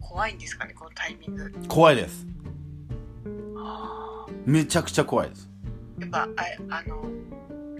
[0.00, 1.52] 怖いんですかねこのタイミング。
[1.68, 2.26] 怖いです。
[3.56, 5.48] あめちゃくちゃ怖いです。
[5.98, 6.28] ーやっぱ
[6.68, 7.04] ああの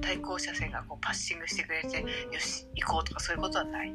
[0.01, 2.07] 対向車線がこうパッシングしてくれてよ
[2.41, 3.95] し行こうとかそういうことはない？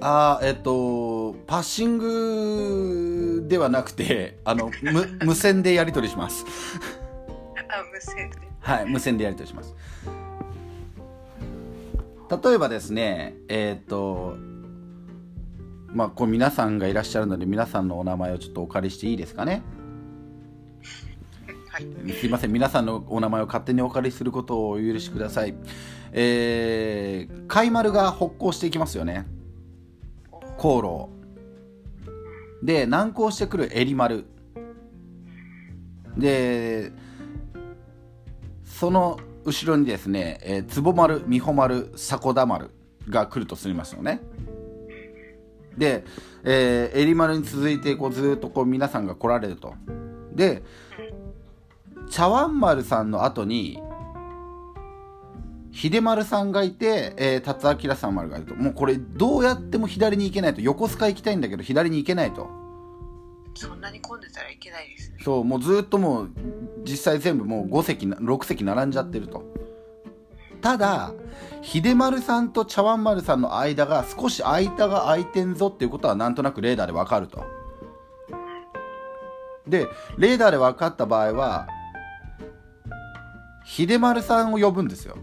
[0.00, 6.44] あーえっとパッシングではなくてあの無 無線でやり取りします。
[7.56, 8.36] あ無線で。
[8.60, 9.74] はい無線でやり取りします。
[12.44, 14.36] 例えばですねえっと
[15.88, 19.62] まあこう皆さんがいらっしゃるので皆さんのお名前をちょっとお借りしていいですかね？
[21.72, 21.86] はい。
[22.12, 22.52] すいません。
[22.52, 25.54] 皆さんのお名前を勝手にお借りすることをお許しください。
[26.12, 29.26] えー、海丸が北行していきますよね。
[30.58, 31.08] 航路。
[32.62, 34.26] で南行してくる襟丸。
[36.18, 36.92] で
[38.62, 42.68] その後ろにですね、えー、坪丸美穂丸迫田丸
[43.08, 44.20] が来るとすみますよね。
[45.78, 46.04] で、
[46.44, 49.72] えー、襟丸に続いてこうずっとこう皆さんが来られると。
[50.34, 50.62] で
[52.12, 53.82] 茶碗丸さんの後に
[55.72, 58.54] 秀丸さんがいて、えー、達明さん丸がいると。
[58.54, 60.60] もうこれどうやっても左に行けないと。
[60.60, 62.50] 横須賀行きたいんだけど左に行けないと。
[63.54, 65.16] そんなに混んでたらいけないですね。
[65.24, 66.30] そうもうずっともう
[66.84, 69.42] 実際全部もう5席な6席並んじゃってると。
[70.60, 71.14] ただ
[71.62, 77.42] 秀丸さんと茶碗丸さんの間が少し間が空いてんぞっていうことはなんとなくレーダーでわかると。
[79.66, 81.66] でレーダーで分かった場合は
[83.74, 85.16] 秀丸さんを呼ぶんですよ。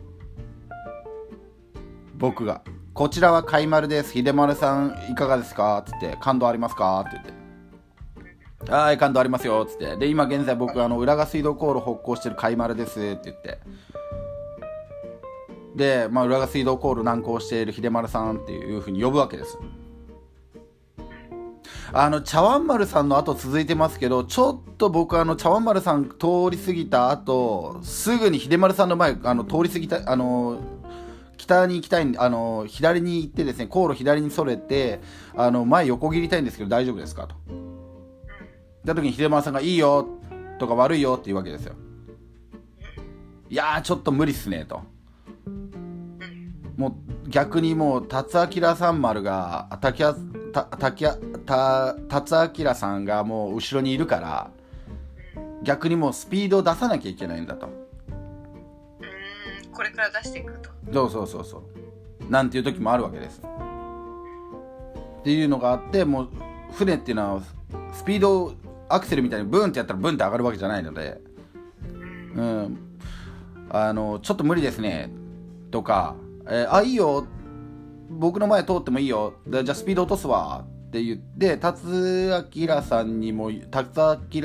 [2.17, 2.63] 僕が
[2.95, 4.13] 「こちらは海丸です。
[4.13, 9.97] 秀丸さんいかがですか?」っつって「感動ありますか?」って言って「はい感動ありますよ」っつって。
[9.97, 12.99] で今現在僕あの浦賀水道航路北行してる海丸です。
[12.99, 13.59] って言って。
[15.75, 19.59] で、まあ、浦賀水道航路南行している秀丸さんっていうふうに呼ぶわけです。
[21.91, 30.59] あの茶碗丸さんの後続いてますけどちょっと僕あの茶碗丸さん通り過ぎた後すぐに秀丸さんの前あの通り過ぎたあの
[31.37, 34.99] 北に行きたいんであの左に行ってですね航路左にそれて
[35.35, 37.35] あの前横切りたいんですけど大丈夫ですかと。
[37.47, 40.07] 言った時に秀丸さんが「いいよ」
[40.59, 41.73] とか「悪いよ」って言うわけですよ。
[43.49, 44.81] いやーちょっと無理っすねと。
[46.79, 50.15] もう逆にもう達明さん丸が滝あ
[50.53, 54.49] た滝あた達明さんがもう後ろにいるから
[55.61, 57.67] 逆にもうスピードを出さなきゃいけないんだと。
[57.67, 60.69] うーんこれから出していくと。
[60.93, 61.63] そうそうそうそ
[62.25, 62.31] う。
[62.31, 63.41] なんていう時もあるわけです。
[65.19, 66.29] っていうのがあってもう
[66.71, 67.41] 船っていうのは
[67.91, 68.53] スピードを
[68.87, 71.19] アクセルみたいにブーンってやったらブンって上がるわけじゃないので。
[72.35, 72.77] うん。
[73.69, 75.11] あのちょっと無理ですね。
[75.71, 76.15] とか、
[76.49, 77.27] えーあいいよ。
[78.09, 79.35] 僕の前通ってもいいよ。
[79.45, 84.41] でじゃあスピード落とすわって言って達明さんにも達明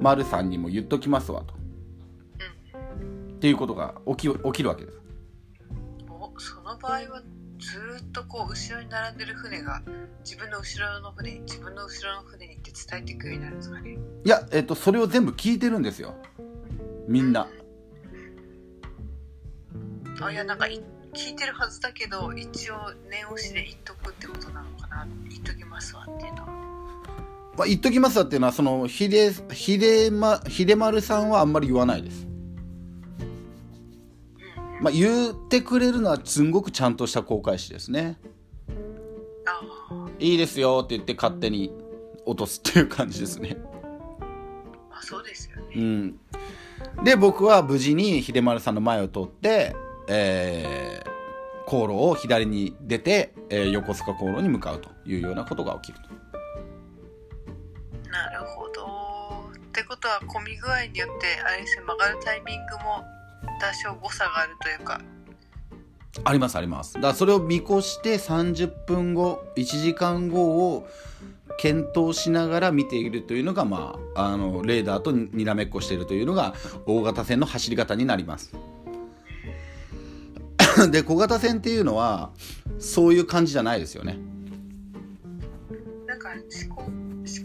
[0.00, 1.54] 丸さんにも言っときますわと。
[1.54, 5.00] っていうことが起き起きるわけです。
[6.08, 7.22] おその場合は
[7.60, 9.82] ずーっとこう後ろに並んでる船が
[10.24, 13.98] 自分の後ろの船に自分の後ろの船にって伝えていくようになるんですかね？
[14.24, 16.14] いや、えっと、それを全部聞いてるんですよ。
[17.06, 17.46] みんな。
[20.20, 20.82] あいやなんかい
[21.14, 22.74] 聞いてるはずだけど一応
[23.08, 25.06] 念押しで言っとくってことなのかな。
[25.30, 26.48] 言っときますわっていうのは。
[27.56, 32.26] まあ、言っときますわっていうのはそのひでひで,、ま、秀丸さんはあんまり言わないです。
[34.80, 38.18] まあ、言ってくれるのはすんごくちゃんとした航海士ですね。
[40.18, 41.72] いいですよって言って勝手に
[42.26, 43.56] 落とすっていう感じですね。
[44.90, 46.18] まあそうですようねん。
[47.04, 49.76] で僕は無事に秀丸さんの前を通って、
[50.08, 51.14] えー
[51.66, 56.14] 航路を左に出て、えー横須賀航路に向かうというようなことが起きると。
[58.10, 59.50] なるほど。
[59.56, 63.02] ってことは混み具合によってあれですね曲がるタイミングも
[63.60, 65.00] 多少誤差があるというか。
[66.22, 66.94] ありますあります。
[66.94, 70.86] だからそれを見越して30分後1時間後を
[71.58, 76.54] 検討しながら見ているというのが、まあ、あのレーダーとにらめっこしているというのが
[76.86, 78.52] 大型船の走り方になります
[80.90, 82.30] で小型船っていうのは
[82.78, 84.18] そういう感じじゃないですよね。
[86.06, 86.30] なんか
[86.66, 86.90] 思考思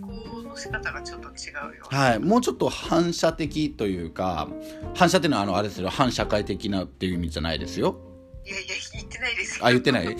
[0.07, 0.13] 考
[0.43, 1.31] の仕方がちょっと違
[1.73, 2.19] うよはい。
[2.19, 4.49] もうちょっと反射的というか
[4.95, 5.89] 反射っていうのはあのあれですよ。
[5.89, 7.97] 反社会的なっていう意味じゃないですよ。
[8.45, 9.59] いやいや言ってないです。
[9.59, 10.05] よあ言ってない？
[10.05, 10.11] な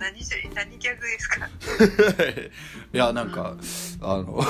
[0.00, 1.48] 何じゃ何ギャグですか？
[2.92, 3.56] いやなんか
[4.00, 4.42] あの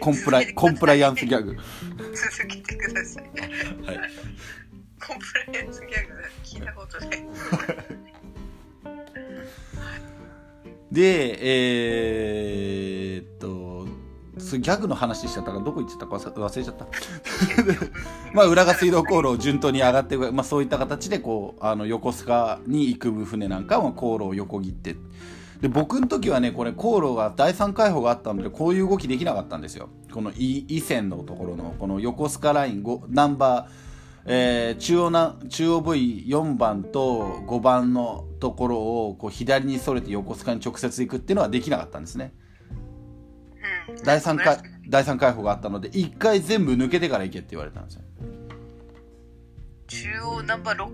[0.00, 1.56] コンプライコンプライアンスギャグ。
[2.14, 3.24] 続けてください。
[3.86, 4.00] はい
[5.06, 7.10] コンプライアンスギャグ聞いたことない。
[10.90, 13.86] でえー、っと
[14.38, 16.86] そギャグの話しちゃったからどこ行っちゃったか忘れちゃった。
[18.32, 24.96] まあ浦賀水道航路を順当に上がって、まあ、そういった形でこうあの横須賀に行く船なんかは航路を横切って。
[25.60, 29.88] で僕の時はねこれ航路が第三海堡があったのでこういう動きできなかったんですよ。
[30.12, 33.83] この伊伊線のところのこの横須賀ラインナンバー
[34.26, 42.32] えー中央な中央部位4番と5番のところをこう左にそれて横須賀に直接行くっていうのはできなかったんですね。
[43.88, 44.02] うん。
[44.02, 44.58] 第三回
[44.88, 48.02] 第三海堡があったので1回全部抜けてから行けって言われたんですよ。
[49.86, 50.08] 中
[50.38, 50.88] 央ナンバー6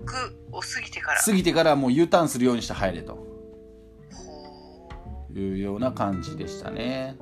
[0.51, 1.21] を過ぎてから。
[1.21, 3.13] 過ぎてからもう U ターンするようにして入れと。
[3.13, 3.27] ほ
[5.33, 7.17] いうような感じでしたね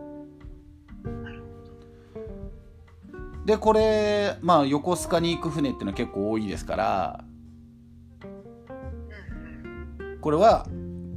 [3.49, 7.23] でこれまあ横須賀に行く船っていうのは結構多いですから
[10.21, 10.67] これは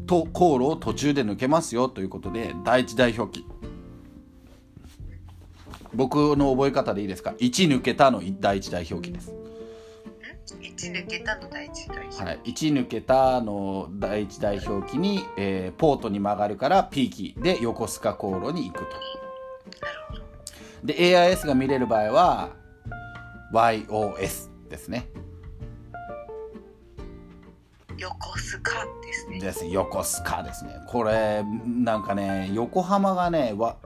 [0.07, 3.45] と航路を途中で抜けますよということで第一代表記
[5.93, 9.35] 僕の覚え方でいいですか？1抜けたの第一代表記です、
[10.47, 19.22] 1抜けたの第一代表、はい、1抜けたの第一代表記に、えーポートに曲がるから P キで横須賀航路に行くと
[20.85, 22.51] で AIS が見れる場合は
[23.53, 25.09] YOS ですね。
[27.99, 29.41] 横須賀ですね。
[29.41, 29.66] です。
[29.66, 30.80] 横須賀ですね。
[30.89, 33.76] これなんかね横浜がねわ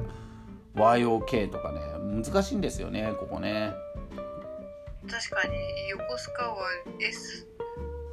[0.75, 1.81] YOK とかね
[2.23, 3.75] 難しいんですよねここね。
[5.09, 5.55] 確かに
[5.91, 6.67] 横須賀は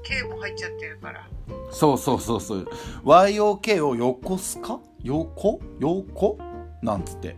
[0.04, 1.28] SK も入っちゃってるから。
[1.72, 2.68] そうそうそうそう。
[3.06, 4.80] YOK を横須賀？
[5.04, 5.60] 横？
[5.80, 6.38] 横？
[6.82, 7.36] なんつって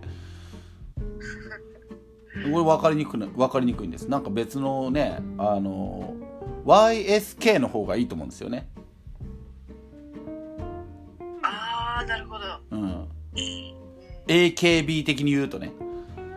[2.44, 4.10] これ分かりにくいな分かりにくいんです。
[4.10, 6.16] なんか別のねあの
[6.66, 8.70] YSK の方がいいと思うんですよね。
[11.44, 12.46] ああなるほど。
[12.72, 12.82] うん。
[12.82, 13.08] うん
[14.28, 15.72] AKB 的に言うとね。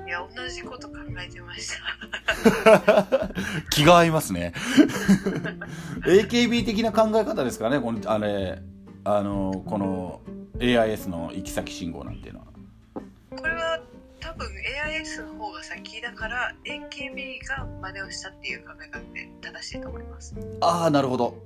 [0.06, 1.72] いや同じこと考えてまし
[2.74, 3.30] た。
[3.70, 4.52] 気が合いますね。
[6.04, 7.80] AKB 的な考え方ですからね。
[7.80, 8.60] このあれ
[9.04, 10.20] あのこの
[10.58, 12.46] AIS の行き先信号なんていうのは
[14.38, 20.34] 分 AIS の方が先だから AKB が真似をしたっていう考え方で正しいと思います。
[20.60, 21.36] ああなるほど。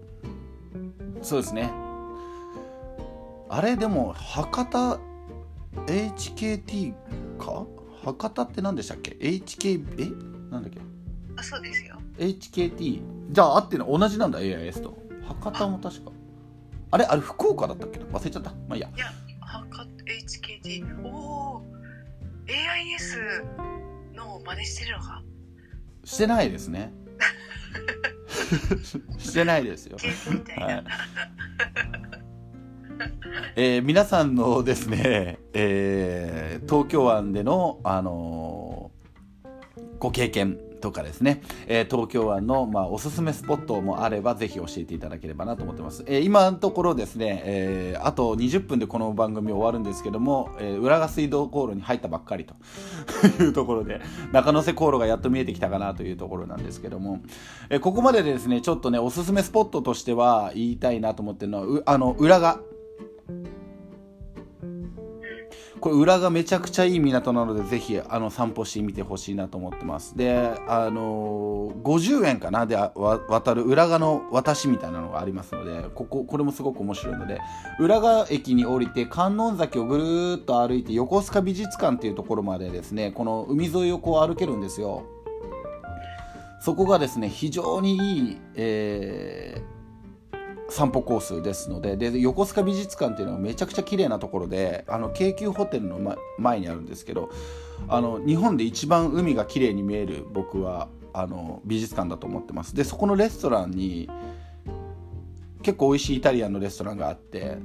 [1.23, 1.71] そうですね。
[3.49, 4.99] あれでも博多
[5.87, 6.93] HKT
[7.39, 7.67] か？
[8.05, 10.51] 博多って何でしたっけ？HK え？
[10.51, 10.81] なんだっけ？
[11.37, 11.97] あそうですよ。
[12.19, 14.97] HKT じゃあ合ってるの同じなんだ AIS と。
[15.27, 16.13] 博多も確か。
[16.91, 18.07] あれあれ福岡だったっけな？
[18.07, 18.51] 忘れちゃった。
[18.51, 18.89] まあいいや。
[18.95, 19.07] いや
[19.41, 21.52] はか HKT おお
[22.53, 23.45] AIS
[24.15, 25.23] の真似してるのか？
[26.05, 26.93] してないですね。
[29.19, 29.97] してないですよ。
[30.59, 30.85] はい。
[33.57, 39.53] えー皆さんのですね、えー東京湾での、あのー
[39.99, 52.55] ご経験とかですね、えー東京湾の、まあ、おすすめスポットもあればぜひ教えていただければなと思ってます、えー今のところですね、えーあと20分でこの番組終わるんですけども、えー浦賀水道航路に入ったばっかりと。
[53.41, 54.01] いうところで
[54.33, 57.21] 中野瀬航路がやっと見えてきたかなというところなんですけども、
[57.71, 62.72] えーここまででですねちょっとねおすすめスポットとしては言いたいなと思ってるのはあの浦賀。
[65.83, 70.17] これ裏がめちゃくちゃいい港なのでぜひあの散歩してみてほしいなと思ってます。
[70.17, 72.67] であのー、50円かな？
[72.67, 77.41] で渡る裏側の私みたいなのがありますのでこここれもすごく面白いので
[77.81, 85.03] 浦賀駅に降りて観音崎をぐるーっと歩いて横須賀美術館っていうところまでですねこの海沿いをこう歩けるんですよ。
[86.61, 89.82] そこがですね非常にいい、えー
[90.73, 97.31] 散歩コースですのでで横須賀美術館っていうのはめちゃくちゃ綺麗なところであの京急ホテルの、ま、前にあるんですけど
[97.89, 102.75] あの日本で一番海が綺麗に見える僕はあの美術館だと思ってます。
[102.75, 104.09] でそこのレストランに
[105.63, 107.59] 結構美味しいイタリアンのレストランがあって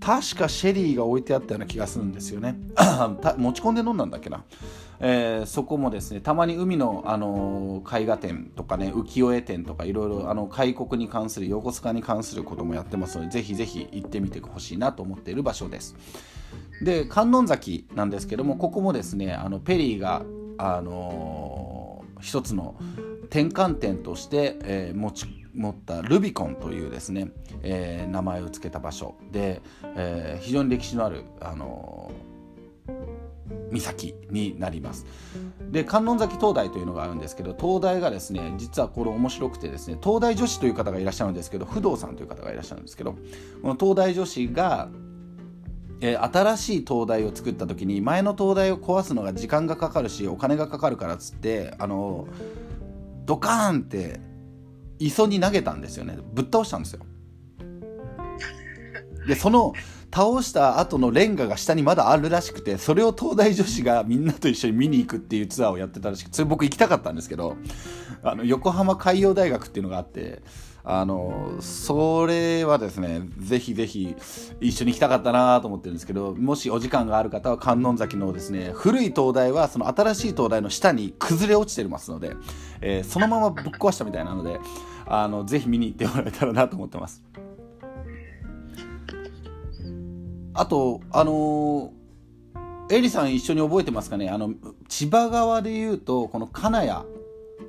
[0.00, 2.56] 確かシェリーが置いてあったような気がするんですよね。
[3.38, 4.44] 持ち込んで飲んだんだっけな。
[5.04, 15.96] えー、そこもですねたまに海の、あのー、絵画展とかね浮世絵展とかいろいろ開国に関する横須賀に関することもやってますのでぜひぜひ行ってみてほしいなと思っている場所です。
[16.80, 20.22] で観音崎なんですけどもここもですねあのペリーが、
[20.56, 22.76] あのー、一つの
[23.24, 27.28] 転換点として、えー、持ち持ったルビコンというですね、
[27.62, 29.60] えー、名前を付けた場所で、
[29.96, 32.31] えー、非常に歴史のある、あのー
[33.80, 35.06] 岬になります。
[35.70, 43.12] で観音崎灯台というのがあるんですけど灯台がですね実はこれ面白くてですね灯台女子という方がいらっしゃるんですけど不動さんという方がいらっしゃるんですけど
[43.62, 44.88] この灯台女子が
[46.04, 52.26] え、新しい灯台を作った時に前の灯台を壊すのが時間がかかるしお金がかかるからっつってあの
[53.24, 54.20] ドカーンって
[54.98, 56.18] 磯に投げたんですよね。
[56.32, 57.06] ぶっ倒したんですよ。
[59.28, 59.72] でその
[60.14, 67.56] 倒した後のレンガが下にまだあるらしくて、それを東大女子がみんなと一緒に見に行くっていうツアーをやってたらしくて、それ僕行きたかったんですけど、
[68.22, 70.42] あの、横浜海洋大学っていうのがあって、
[70.84, 74.16] あの、それはですね、ぜひぜひ
[74.60, 82.34] 一緒に行きたかったなと思ってるんですけど、もしお時間がある方は観音崎のですね、古い灯台はその新しい灯台の下に崩れ落ちてますので、
[82.80, 84.58] えー、そのままぶっ壊したみたいなので、
[85.06, 87.22] あの、ぜひ見に行ってもらえたらなと思ってます。
[90.54, 94.28] あと、あのー、エリさん一緒に覚えてますかね？
[94.28, 94.52] あの、
[94.88, 97.04] 千葉側でいうと、この金谷、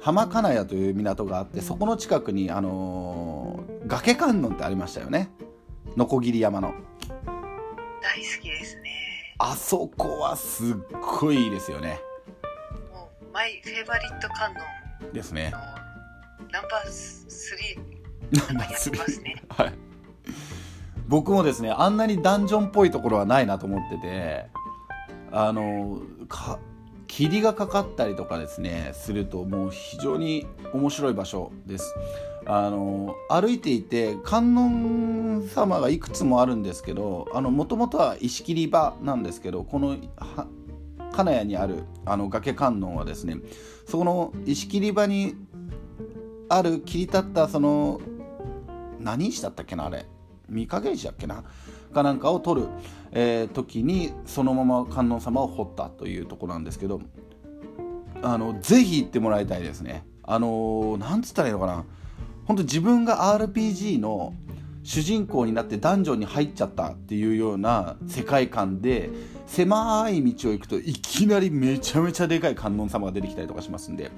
[0.02, 5.30] 浜金谷という港があって、そこの近くに、あのー、崖観音ってありましたよね？
[5.96, 6.74] ノコギリ山の。
[8.02, 9.36] 大好きですね。
[9.38, 10.76] あそこはすっ
[11.20, 12.00] ごいいいですよね。
[12.92, 15.14] もう、マイフェイバリット観音。
[15.14, 15.54] ですね。
[16.52, 18.48] ナンバー3。
[18.48, 19.24] ナンバー3。
[19.24, 19.74] ね、はい。
[21.08, 24.46] 僕もですねあんなにダンジョンっぽいところはないなと思ってて
[25.32, 26.60] あのか
[27.08, 31.94] 霧がかかったりとかですねするともう非常に面白い場所です。
[32.46, 39.96] あの歩いていて観音様がいくつもあるんですけどもともとは石切り場なんですけどこの
[41.14, 43.38] 金谷にあるあの崖観音はですね
[43.88, 45.36] そこの石切り場に
[46.50, 48.02] ある切り立ったその
[49.00, 50.06] 何石だったっけなあれ。
[50.50, 51.44] 御影石だっけな？
[51.94, 52.68] かなんかを取る、
[53.12, 57.02] えー、時にそのまま観音様を彫ったというとこなんですけど
[58.22, 60.06] あのぜひ行ってもらいたいですね。
[60.24, 61.86] あのなんつったらいいのかな？
[62.46, 64.34] 本当自分が RPG の
[64.84, 69.10] 主人公になってダンジョンに入っちゃったっていうような世界観で
[69.48, 74.12] 狭い道を行くといきなりめちゃめちゃでかい観音様が出てきたりとかしますんで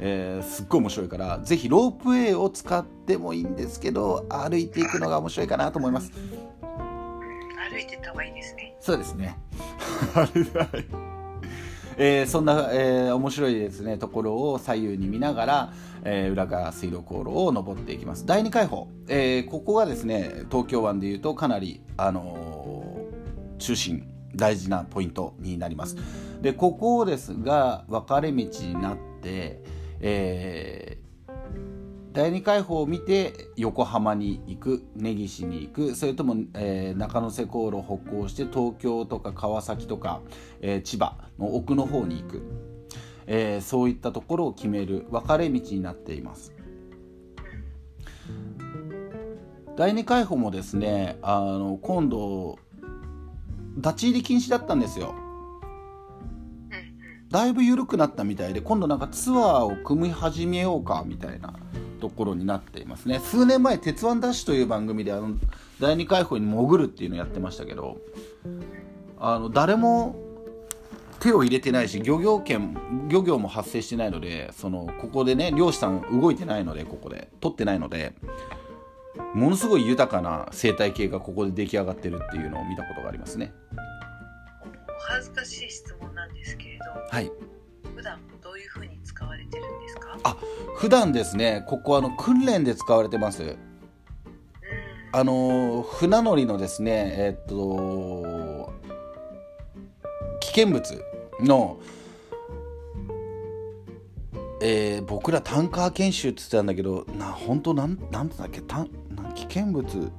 [0.00, 6.12] えー、すっごい面白いからぜひロープウェイを使ってもいいんですけど歩いていくのが面白いかなと思います。
[7.70, 8.76] 歩いてた方がいいですね。
[8.80, 9.36] そうですね。
[12.00, 15.72] えー、そんな、えー、面白いですねところを左右に見ながら、
[16.04, 18.24] えー、浦賀水路航路を登っていきます。
[18.24, 25.96] 第2海堡、えー、ここがですね東京湾でいうとかなり、あのー、中心大事なポイントになります。
[26.40, 29.60] でここですが分かれ道になって
[30.00, 31.32] えー、
[32.12, 40.20] 第二海堡を見て横浜に行く根岸に行くそれとも、えー、中野瀬航路を北行して東京とか川崎とか、
[40.60, 42.42] えー、千葉の奥の方に行く、
[43.26, 46.54] えー、そういったところを決める分かれ道になっています。
[49.76, 52.58] 第二海堡もですねあの今度
[53.76, 55.14] 立ち入り禁止だったんですよ。
[57.30, 61.54] だいぶ緩くなったみたいで今度なんかツアーを組み始めようかみたいな
[62.00, 65.34] ところになっていますね数年前「鉄腕ダッシュ」という番組であの
[65.80, 67.98] 第二海堡に潜るっていうのをやってましたけど
[69.18, 70.16] あの誰も
[71.20, 78.14] 手を入れてないし漁業権漁業も発生してないのでそのここでね漁師さん動いてないのでここで取ってないので
[79.34, 83.52] ものすごい豊かな生態系がここで出来上がってるっていうのを見たことがありますね。
[85.00, 85.97] 恥ずかしい質問
[86.94, 87.30] どはい。
[87.94, 90.18] 普段どういうふうに使われてるんですか？
[90.24, 90.36] あ
[90.76, 93.42] 普段ですねここあの訓練で使われてます。
[93.42, 93.56] うん。
[95.12, 98.72] あの船乗りのですねえっと
[100.40, 101.02] 危険物
[101.40, 101.80] の
[104.60, 108.60] えー僕らタンカー研修って言ってたんだけどな本当なんなんだっけ？
[108.60, 110.10] タンなん危険物。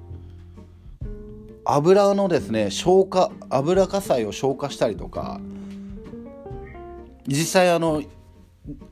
[1.66, 5.40] 油のですね消火油火災を消火したりとか
[7.28, 8.04] 実際あの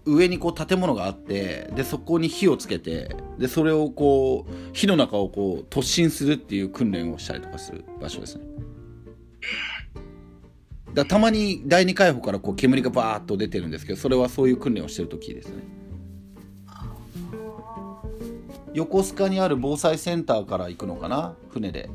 [0.05, 8.43] 上にこう建物があってでそこに火をつけてでそれをこう火の中をこう突進するっていう訓練をしたりとかする場所ですね。
[10.93, 15.63] だたまに第二海堡からこう煙がバーッと出てるんですけどそれはそういう訓練をしてる時ですね。
[18.73, 21.35] 横須賀にある防災センターから行くのかな？
[21.49, 21.89] 船で。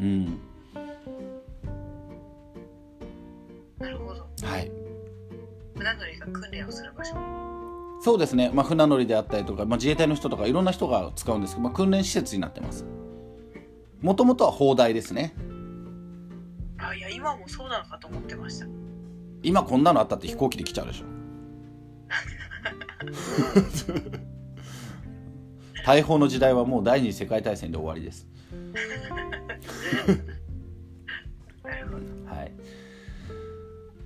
[0.00, 0.38] うん。
[4.42, 4.70] はい。
[5.76, 7.14] 船乗りが訓練をする場所。
[8.00, 12.84] そうですね、まあ、船乗りであったりとか、まあ、自衛隊の人とかいろんな人が使うんですけど、まあ、訓練施設になってます。
[14.00, 15.34] もともとは砲台ですね。
[16.78, 18.66] あいや今もそうなのかと思ってました。
[19.42, 21.06] 今こんなのあったって飛行機で来ちゃうでしょ。
[25.84, 28.26] 大砲の時代はもう第二次世界大戦で終わりです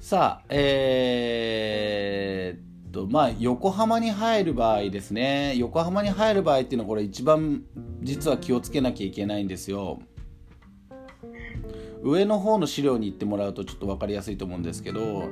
[0.08, 5.54] さあえーっとまあ横浜に入る場合ですね。
[5.56, 7.64] 横浜に入る場合っていうのはこれ一番
[8.00, 10.00] 実は気をつけなきゃいけないんですよ。
[12.02, 15.28] 上の方の資料に行ってもらうとちょっと分かりやすいと思うんですけど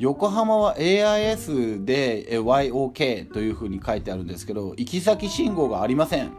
[0.00, 6.32] 横浜は AIS で YOK というふうに書いてあるんですけど行き先信号がありません。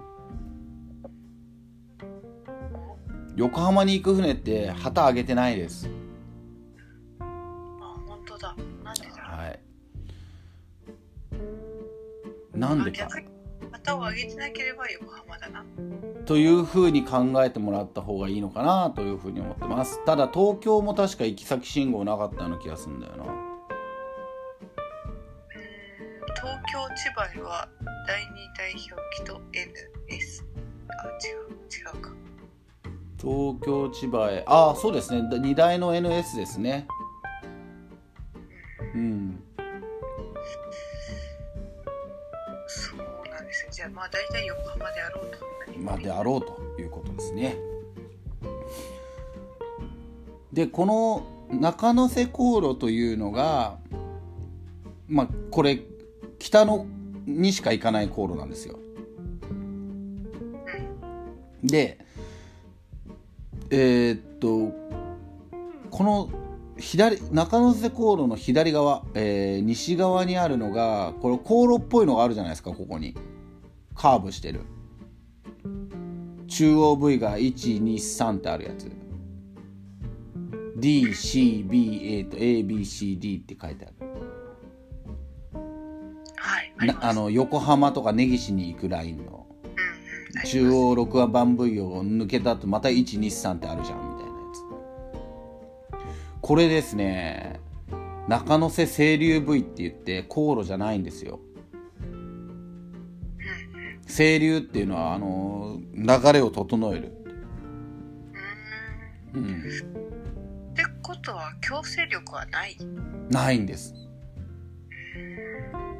[3.38, 5.89] 横浜に行く船って旗上げてないです。
[12.58, 13.08] なんでか。
[13.72, 15.64] 旗を上げてなければ横浜だな。
[16.26, 20.03] というふうに考えてもらった方がいいのかなというふうに思ってます。
[20.05, 23.26] ただ東京も確か行き先信号なかったような気がするんだよな。
[26.36, 27.68] 東京千葉では
[28.08, 30.43] 第二代表記と NS
[30.89, 32.12] あ違う違うか。
[33.20, 34.43] 東京千葉へ。
[34.47, 35.22] ああそうですね。
[35.22, 36.88] 2台の NS ですね。
[38.93, 39.46] うん
[43.89, 45.79] まあ大体横浜であろうと。
[45.79, 47.57] まであろうということですね。
[50.51, 53.77] でこの中野瀬航路というのが
[55.07, 55.81] まあこれ
[56.39, 56.85] 北の
[57.25, 58.79] にしか行かない航路なんですよ。
[61.63, 61.99] で
[63.69, 64.73] えーっと
[65.91, 66.29] この
[66.77, 73.15] 左中野瀬航路の左側、えー西側にあるのがこれ航路っぽいのがあるじゃないですかここに。
[73.97, 74.61] カーブしてる。
[76.47, 78.91] 中央部位が123ってあるやつ。
[80.77, 83.95] DCBA と ABCD って書いてある。
[86.37, 89.47] はいあの横浜とか根岸に行くラインの。
[90.45, 94.61] 中央6番部位を抜けた後また123ってあるじゃんみたいなやつ。
[96.41, 97.59] これですね
[98.27, 101.39] 中野瀬清流部位って言って航路じゃないんですよ
[104.08, 107.12] 清流っていうのはあの流れを整える、
[109.34, 109.45] うーん。
[109.45, 112.78] うん、ってことは強制力はない？
[113.30, 113.93] ないんです。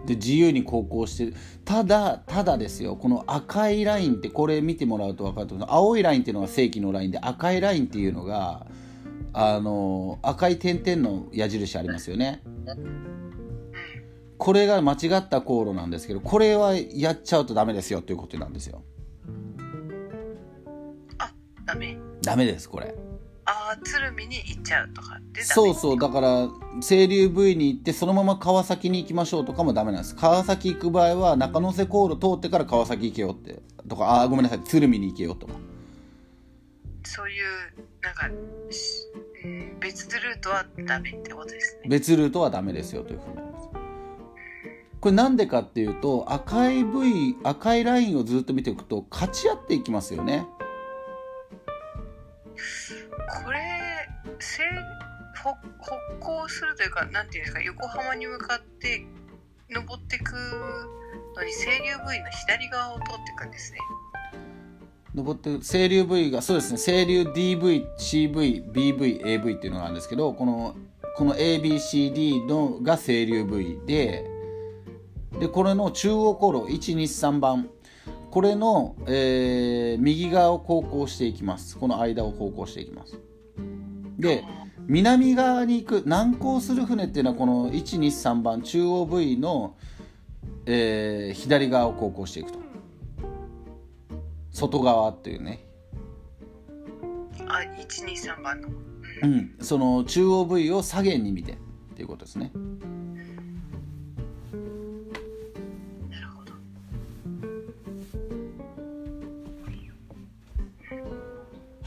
[0.06, 1.34] で自由に航行してる
[1.66, 2.96] ただただですよ。
[2.96, 5.68] この赤いラインってこれ見てもらうと分かると思う。
[5.70, 8.68] 青いラインっていうのが正規のラインで赤いラインっていうのが
[9.34, 12.42] あの赤い点々の矢印ありますよね
[14.38, 18.84] これが間違った航路なんですけどこれはやっちゃうとダメですよということなんですよ。
[21.66, 21.98] ダメ。
[22.22, 22.96] ダメですこれ。
[23.46, 26.00] ああ鶴見に行っちゃうとかってそうそう。
[26.00, 26.50] だから
[26.82, 30.16] 清流部位に行ってそのまま川崎に行きましょうとかもダメなんです。
[30.16, 34.22] 川崎行く場合は中野瀬航路通ってから川崎行けよってとか。
[34.22, 35.54] あーごめんなさい鶴見に行けよとか。
[37.04, 37.44] そういう
[38.02, 38.30] なんか、
[39.80, 41.90] 別ルートはダメってことですね。
[41.90, 43.57] 別ルートはダメですよというふうに
[45.00, 50.48] これなんでかっていうと赤い部位赤いラインをずっと見ていくと勝ち合っていきますよね。
[53.46, 53.60] これ
[54.40, 54.64] せ
[55.44, 59.06] ほ歩行するというかなんていうんですか横浜に向かって
[59.70, 60.34] 登ってく
[61.36, 63.80] のに清流部位の左側を通っていくんですね。
[65.14, 70.76] 登ってる清流 V がそうですね清流 DVCVBVAV っていうのがあるんですけどこの
[71.16, 74.37] この ABCD のが清流 V で
[75.40, 77.70] でこれの中央航路123番
[78.32, 81.78] これの、えー右側を航行していきます。
[81.78, 83.20] この間を航行していきます。
[84.20, 84.44] で
[84.86, 89.76] 南側に行く南行する船っていうのはこの123番中央 V の、
[90.66, 92.60] えー左側を航行していくと。
[94.52, 95.66] 外側っていうね。
[97.48, 98.70] あ123番の。
[99.24, 101.56] うん、その中央部位を左舷に見てっ
[101.96, 102.52] ていうことですね。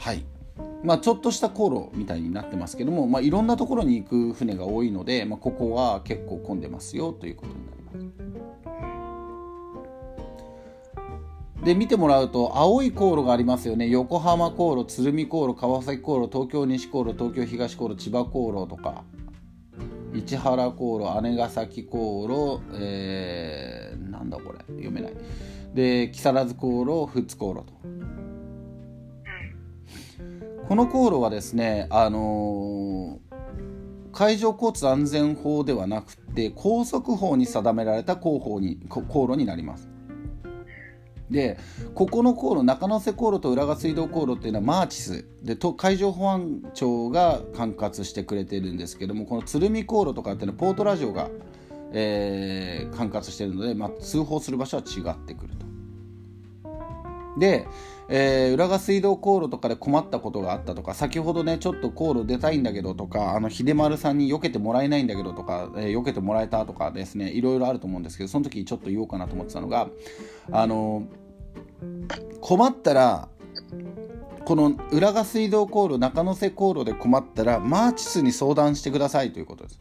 [0.01, 0.25] はい。
[0.83, 8.21] まあちょっとした航路みたいになってますけども、まあいろんなところに行く船が多いので、まあここは結構混んでますよということになります。
[11.63, 13.87] で見てもらうと青い航路がありますよね。
[13.89, 19.03] 横浜航路鶴見航路川崎航路東京西航路東京東航路千葉航路とか。
[20.13, 24.57] 市原航路姉崎航路、えー、なんだこれ。
[24.67, 25.13] 読めない。
[25.75, 28.00] で木更津航路富津航路と。
[30.67, 33.31] この航路はですねあのー
[34.13, 39.89] 海上交通安全法ではなくて高速法に定められた航法に航路になります
[41.29, 41.57] で
[41.95, 51.29] ここの航路中野瀬航路と浦賀水道航路っていうのはマーチスで海上保安庁が管轄してくれてるんですけどもこの鶴見航路とかっていうのはポートラジオが、
[51.93, 55.70] えー管轄してるので、まあ、通報する場所は違ってくると。
[57.37, 57.67] で、
[58.09, 69.87] えー浦賀水道航路とかで困ったことがあったとか先ほどねちょっと航路出たいんだけどとかあの秀丸さんに避けてもらえないんだけどとか、えー避けてもらえたとかですねいろいろあると思うんですけどその時ちょっと言おうかなと思ってたのが
[70.51, 71.03] あの
[72.41, 73.29] 困ったら
[74.45, 79.79] この浦賀水道航路中野瀬航路で困ったらマーチスに相談してくださいということです。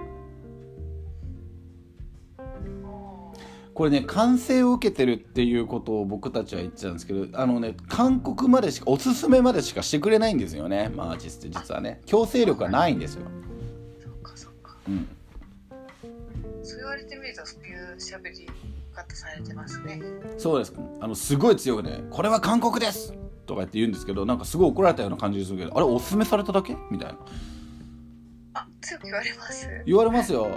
[3.73, 10.91] これね完成を受けてるっていうことを僕たちは言ってたんですけどあのね勧告までしかおすすめまでしかしてくれないんですよね。
[10.95, 12.01] マーチスって実はね。
[12.05, 13.23] 強制力がないんですよ、
[14.03, 14.77] そっかそっか。
[14.89, 15.09] うん、
[16.65, 18.49] そう言われてみるとそういう喋り
[18.93, 20.03] 方されてますね。
[20.39, 20.75] そうです。
[21.01, 23.15] あのすごい強くね「これは勧告です!」
[23.49, 26.77] とか言って言うんですけどなんかすごい怒られたような感じするけどあれおすすめされただけ？
[26.91, 27.19] みたいな。
[28.55, 29.67] あ強く言われます。
[29.67, 30.49] よ言われますよ。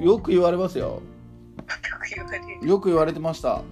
[0.00, 1.02] よく言われますよ。
[2.62, 3.62] よく言われてました。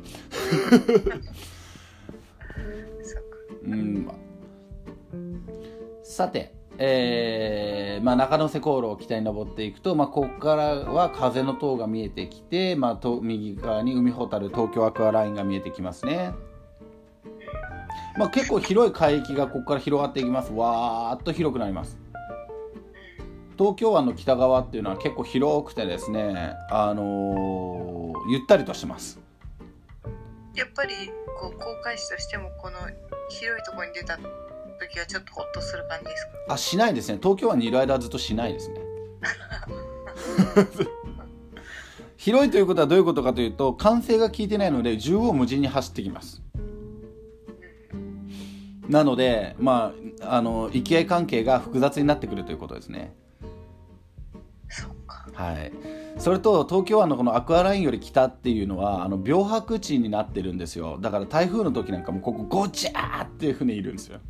[3.64, 4.08] うん。
[6.02, 16.32] さて、えーまあ、中野瀬航路を北に登っていくと、まあ、ここからは風の塔が見えてきて、まあ、と右側に海ほたる東京アクアラインが見えてきますね、
[18.18, 20.52] まあ、結構広い海域がここから広がっていきます。
[20.52, 21.98] わーっと広くなります。
[23.58, 29.18] 東京湾の北側っていうのは結構広くてですね、あのーゆったりとしてます。
[30.54, 30.94] やっぱり
[31.40, 32.76] こう航海士としてもこの
[33.30, 36.54] 広いところに出た時はちょっとホッとする感じですか？
[36.54, 37.18] あしないですね。
[37.20, 38.80] 東京湾にいる間はずっとしないですね。
[42.16, 46.40] 広いということはどういうことかというと管制が効いてないので縦横無尽に走ってきます
[48.92, 53.14] なのでまああの行き合い関係が複雑になってくるということですね。
[55.32, 55.72] はい。
[56.18, 60.98] それと東京湾のこのアクアラインより北っていうのはあの病白地になってるんですよ。
[61.00, 64.20] だから台風の時なんかもここゴチャーっていう船いるんですよ。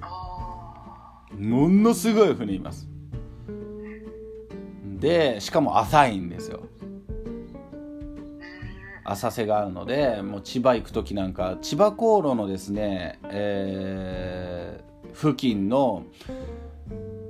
[0.00, 2.88] あものすごい船います。
[4.98, 6.62] でしかも浅いんですよ
[9.12, 16.04] 浅瀬があるのでもう千葉行く時なんか千葉航路のですね、えー付近の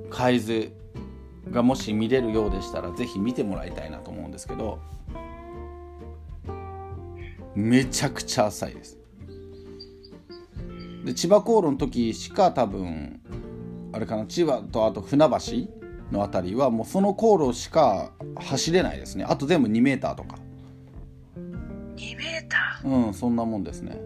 [0.09, 0.71] 海図
[1.51, 4.79] がもし見れるようでしたらぜひ見てもらいたいなと思うんですけど
[7.55, 8.97] めちゃくちゃ浅いです。
[11.05, 13.19] で千葉航路の時しか多分
[13.91, 15.35] あれかな千葉とあと船橋
[16.11, 19.25] の辺りはもうその航路しか走れないですね。
[19.25, 20.37] あと全部2メーターとか。
[22.03, 23.97] 2メータうんそんなもんですね。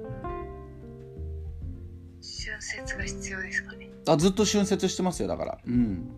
[2.22, 3.89] ー春節が必要ですかね。
[4.08, 5.58] あずっと春節してますよだから。
[5.66, 6.10] うん。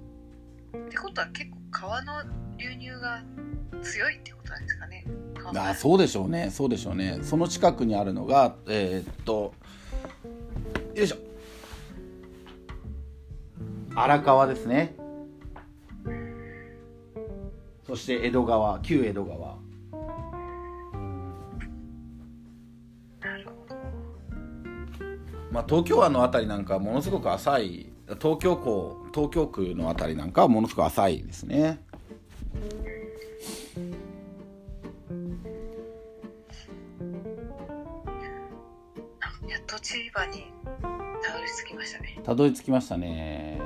[0.88, 2.14] ってことは結構川の
[2.58, 3.24] 流入が
[3.82, 5.06] 強いってことなんですかね。
[5.36, 6.50] 川あそうでしょうね。
[6.52, 7.20] そうでしょうね。
[7.24, 9.54] その近くにあるのがえーっと
[10.96, 11.18] よいしょ。
[13.96, 14.96] 荒川ですね。
[17.88, 19.58] そして江戸川旧江戸川
[25.52, 27.92] まあ、東京湾の辺りなんかはものすごく浅い
[28.22, 31.80] 東京港東京区の辺りなんかはものすごく浅いですね。
[39.22, 40.46] あやっと千葉に
[41.24, 42.20] たどり着きましたね。
[42.24, 43.60] たどり着きましたね。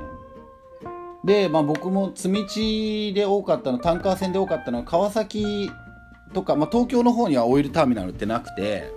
[1.24, 5.70] で、まあ、僕も積み地で多かったのタンカー船で多かったのは川崎
[6.34, 8.90] とか、まあ、東京の方にはオイルターミナルってなくて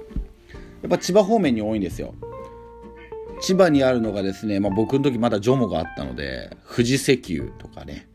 [0.81, 2.13] やっぱ千葉方面に多いんですよ
[3.41, 8.07] 千葉にあるのがですね、まあ、僕の時まだジョモがあったので富士石油とかね、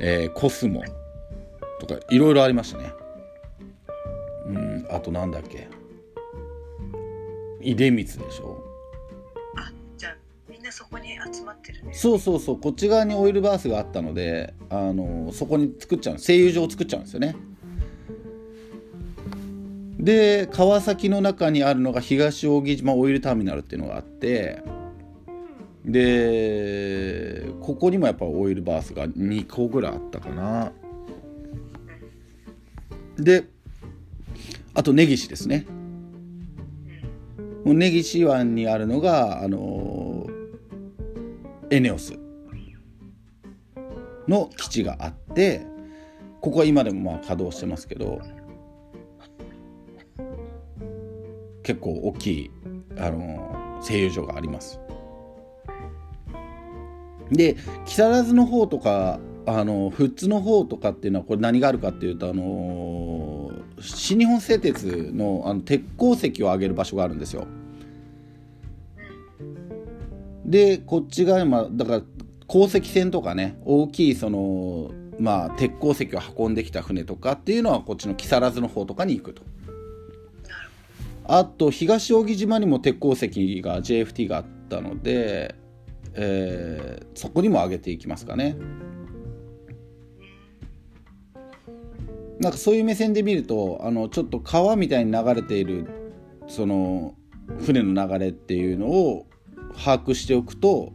[0.00, 0.82] えーコスモ
[1.80, 2.92] とかいろいろありましたね。
[4.46, 5.68] うんあとなんだっけ。
[7.60, 8.62] 出光でしょ。
[9.56, 10.16] あじゃあ
[10.48, 17.36] みんなそこに集まってるんですそうそうそうこっち側にオイルバースがあったのであのそこに作っちゃう製油所を作っちゃうんですよね
[20.02, 24.60] で川崎の中にあるのが東扇島オイルターミナルっていうのがあって
[25.84, 30.72] でここにもやっぱオイルバースが2個ぐらいあったかな。
[33.16, 33.44] で
[34.74, 35.66] あと根岸ですね。
[37.64, 40.26] 根岸湾にあるのがあの
[41.70, 42.18] エネオス
[44.26, 45.64] の基地があって
[46.40, 48.20] ここは今でもまあ稼働してますけど
[51.62, 52.50] 結構大きい
[52.98, 54.78] あの製油所があります。
[57.30, 57.56] で
[57.86, 63.50] 木更津の方とかあの富津の方とかっていうのはこれ何があるかっていうとあの
[63.80, 67.46] 新日本製鉄のあの鉄鉱石を上げる場所があるんですよ。
[70.44, 72.02] でこっちが今だから
[72.46, 79.42] 鉱石船とかね大きいそのまあ鉄鉱石を運んできた船とかっていうのはこっちの木更津の方とかに行くと。
[81.24, 85.54] あと東扇島にも鉄鉱石が JFT があったので、
[86.14, 88.56] えーそこにも上げていきますかね。
[92.40, 95.86] なんかそういう目線で見るとあのちょっと川みたいに流れている
[96.48, 97.14] その
[97.60, 99.26] 船の流れっていうのを
[99.76, 100.92] 把握しておくと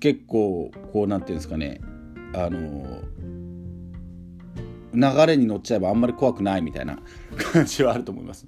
[0.00, 1.80] 結構こうなんていうんですかね。
[2.34, 3.02] あの
[4.92, 6.98] 流れに乗っちゃえばあんまり怖くないみたいな。
[7.36, 8.46] 感じはあると思います。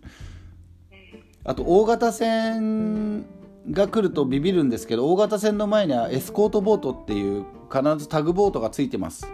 [1.45, 3.25] あと大型船
[3.71, 9.27] が来るとビビるんですけど大型船の前にはエスコートボートっていう必ずタグボートがついてます。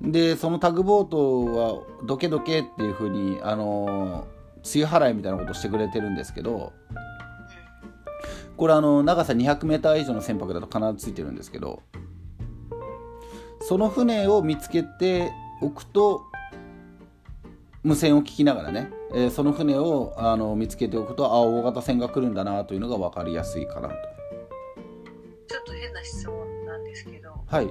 [0.00, 4.26] でそのタグボートはどけどけっていう風にあの
[4.74, 6.72] 梅雨払いみたいなことしてくれてるんですけど
[8.56, 11.82] これあの長さ 200m 以上の船舶だと必ずついてるんですけど
[13.60, 16.24] その船を見つけておくと
[17.86, 23.94] 無線を聞きながらね、えーその船をあの見つけておくとあ大型船が来るんだなというのが分かりやすいかなと。
[25.46, 27.66] ちょっと変な質問なんですけどはい。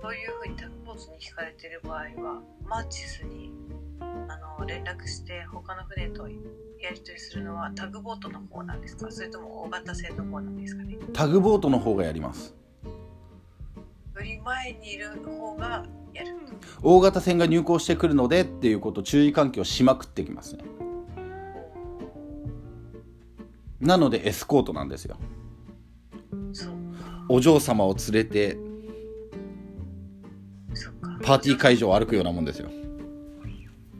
[0.00, 3.52] そういうふうにタグボートに引かれてる場合はマーチスに
[4.00, 9.10] あの連絡して他の船とやり取りするのはタグボートの方なんですか？
[9.10, 10.96] それとも大型船の方なんですかね？
[11.12, 12.54] タグボートの方がやります。
[14.18, 15.84] えり前にいる方が
[16.14, 16.30] やる。
[16.82, 20.64] 大型船が入港してくるのでっていうこと注意喚起をしまくってきますね。
[23.80, 25.16] なのでエスコートなんですよ。
[27.28, 28.56] お嬢様を連れて
[31.22, 32.70] パーティー会場を歩くようなもんですよ。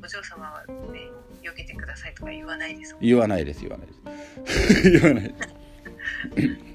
[0.03, 1.11] お嬢様はね
[1.43, 5.01] 避けてくださいとか言わないです言わないです言わないです。
[5.01, 5.55] 言わないです。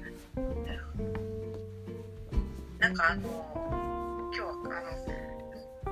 [2.80, 3.49] なんかあの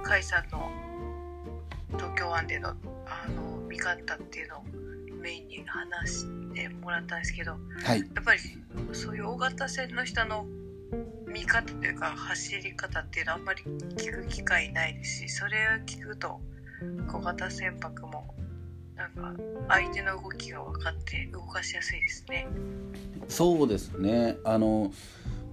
[0.09, 0.71] 甲斐さんの
[1.99, 4.63] 東京湾でのあの見方っていうのを
[5.21, 8.41] メインに話してもらったんですけどはいやっぱり
[8.95, 10.47] そういう大型船の人の
[11.27, 16.41] 見方というか走り方っていうのはあんまり聞く機会ないですしそれを聞くと
[17.07, 18.35] 小型船舶も
[18.97, 19.35] なんか
[19.69, 22.49] 相手の動きが分かって動かしやすいですね。
[23.29, 24.91] そうですねあの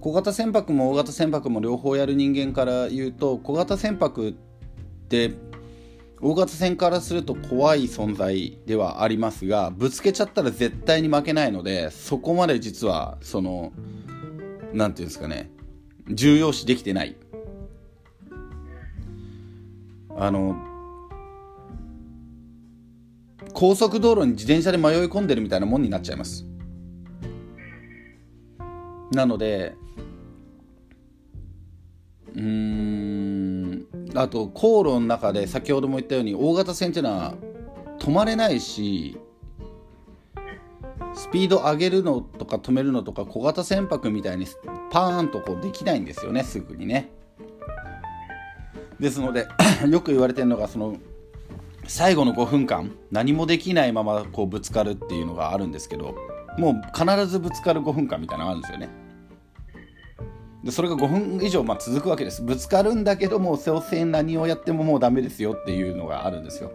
[0.06, 4.32] 小型船舶も大型船舶も両方やる人間から言うと小型船舶っ
[5.08, 5.32] て
[6.20, 13.72] 大型船からすると怖い存在ではありますがぶつけちゃったら絶対に負けないのでそこまで実はその
[14.72, 15.50] なんていうんですかね
[16.08, 17.16] 重要視できてない。
[20.16, 20.54] あの
[23.54, 26.46] 高速道路に自転車で迷い込んでるみたいなもんになっちゃいます。
[29.10, 29.74] なので
[32.36, 37.34] うんあと航路の中で先ほども言ったように大型船っていうのは
[37.98, 39.18] 止まれないし
[41.14, 44.46] スピード上げるのとか止めるのとか小型船舶みたいに
[44.90, 47.10] パーンとこうできないんですよねすぐにね。
[49.00, 49.46] ですので
[49.88, 50.96] よく言われてるのがその
[51.86, 56.14] 最後の5分間何もできないままこうぶつかるっていうのがあるんですけど
[56.58, 59.05] もう必ずぶつかる5分間みたいなのがあるんですよね。
[60.66, 61.06] でそれが5
[61.38, 66.72] 分以上まあ続くわけですぶつかるんだけども所詮何をやってももうダメですよっていうのがあるんですよ。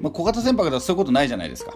[0.00, 1.74] まあ、小型船舶だとそういうことないじゃないですか。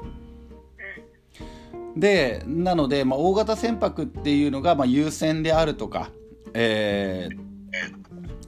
[1.96, 6.11] でなので、まあ、大型船舶っていうのが、まあ、優先であるとか、
[6.55, 7.51] えー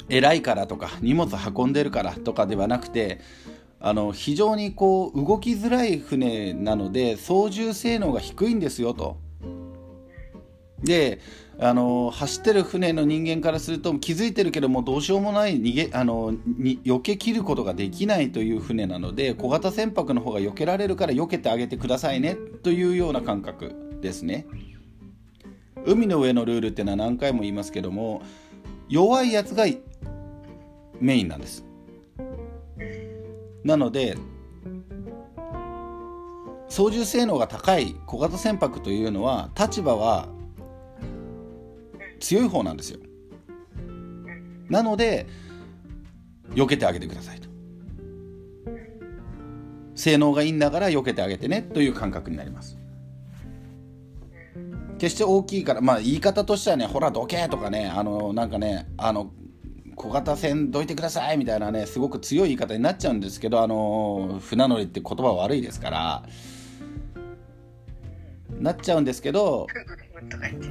[0.08, 3.20] 偉いからとか荷物運んでるからとかではなくて
[3.80, 9.21] あの非常にこう動きづらい船なので操縦性能が低いんですよと。
[10.82, 11.20] で
[11.58, 24.46] あの走ってる船の人間からすると気づいてるけどもどうしようもない逃げあのに避け切ることができないという船なので小型船舶の方が避けられるから避けてあげてくださいねというような感覚ですね。
[25.84, 28.22] 海の上のルールっていうのは何回も言いますけども
[28.88, 29.64] 弱いやつが
[31.00, 31.64] メインなんです。
[33.64, 34.16] なので
[36.68, 40.28] 操縦性能が高い小型船舶というのは立場は
[42.22, 43.00] 強い方なんですよ。
[44.70, 45.26] なので
[46.54, 47.48] 避けてあげてくださいと。
[49.94, 52.78] 性能がいいんだから避けてあげてねという感覚になります。
[54.98, 59.32] 決して大きいからまあ言い方としてはねほらどけとかねあのなんかねあの
[59.96, 66.22] 小型船どいてくださいみたいなねすごく強い言い方になっちゃうんですけどあの船乗りって言葉悪いですから
[68.60, 69.66] なっちゃうんですけど
[70.28, 70.68] とか言って。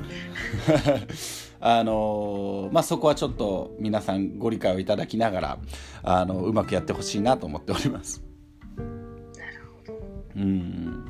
[1.63, 5.57] あのまあそこはちょっと皆さんご理解をいただきながら
[6.01, 8.23] あのうまくやってほしいなと思っております。
[8.77, 8.89] なる
[9.77, 9.93] ほど。
[10.35, 11.05] うん。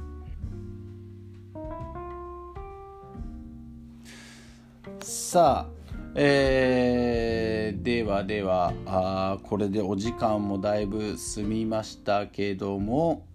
[5.02, 5.82] さあ
[6.16, 13.26] えーではではあーこれでお時間もだいぶ済みましたけども、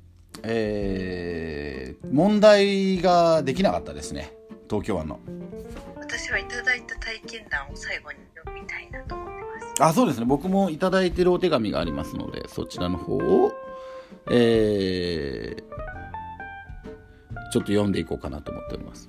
[0.42, 4.35] えー問題ができなかったですね
[4.68, 5.18] 東京湾の。
[5.98, 9.82] 私はいただいた体験談を最後に読みたいなと思ってます。
[9.82, 10.26] あそうですね。
[10.26, 13.52] 僕もいただいてるお手紙がありますのでそちらの方を
[14.30, 15.62] えー
[17.52, 19.08] ちょっと読んでいこうかなと思っております。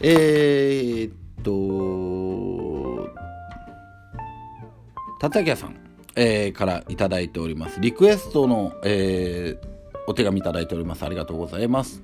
[0.00, 3.08] えー、っと
[5.18, 5.76] 叩屋さん、
[6.14, 7.80] えーからいただいております。
[7.80, 9.74] リクエストの、えー
[10.06, 11.02] お手紙いただいております。
[11.04, 12.02] ありがとうございます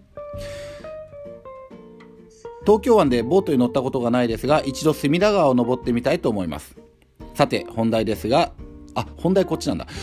[2.67, 6.77] 東京湾でボートに乗ったことがないですが一度隅田川を登ってみたいと思います。
[7.35, 8.53] さて本題ですが
[8.95, 9.87] あ本題こっちなんだ。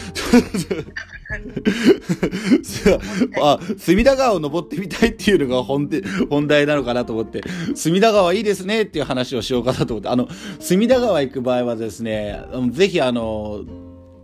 [3.42, 7.44] あ隅田川を登ってみたいっていうのが本で本題なのかなと思って
[7.76, 10.30] 隅田川いいですねっていう話をしようかなと思ってあの
[10.60, 12.40] 隅田川行く場合はですね
[12.72, 13.66] ぜひあの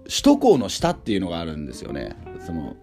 [0.05, 2.15] 首都高の下っていうのがあるんですよね。
[2.45, 2.75] その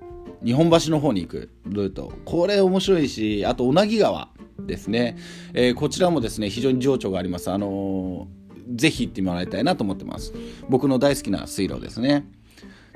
[0.45, 2.13] 日本橋の方に行くルート。
[2.25, 4.29] これ面白いしあと小名木川
[4.67, 5.17] ですね、
[5.55, 7.51] えー、こちらもですね非常に情緒があります。
[7.51, 10.33] あのー、ぜひ行ってもらいたいなと思ってます。
[10.69, 12.27] 僕の大好きな水路ですね。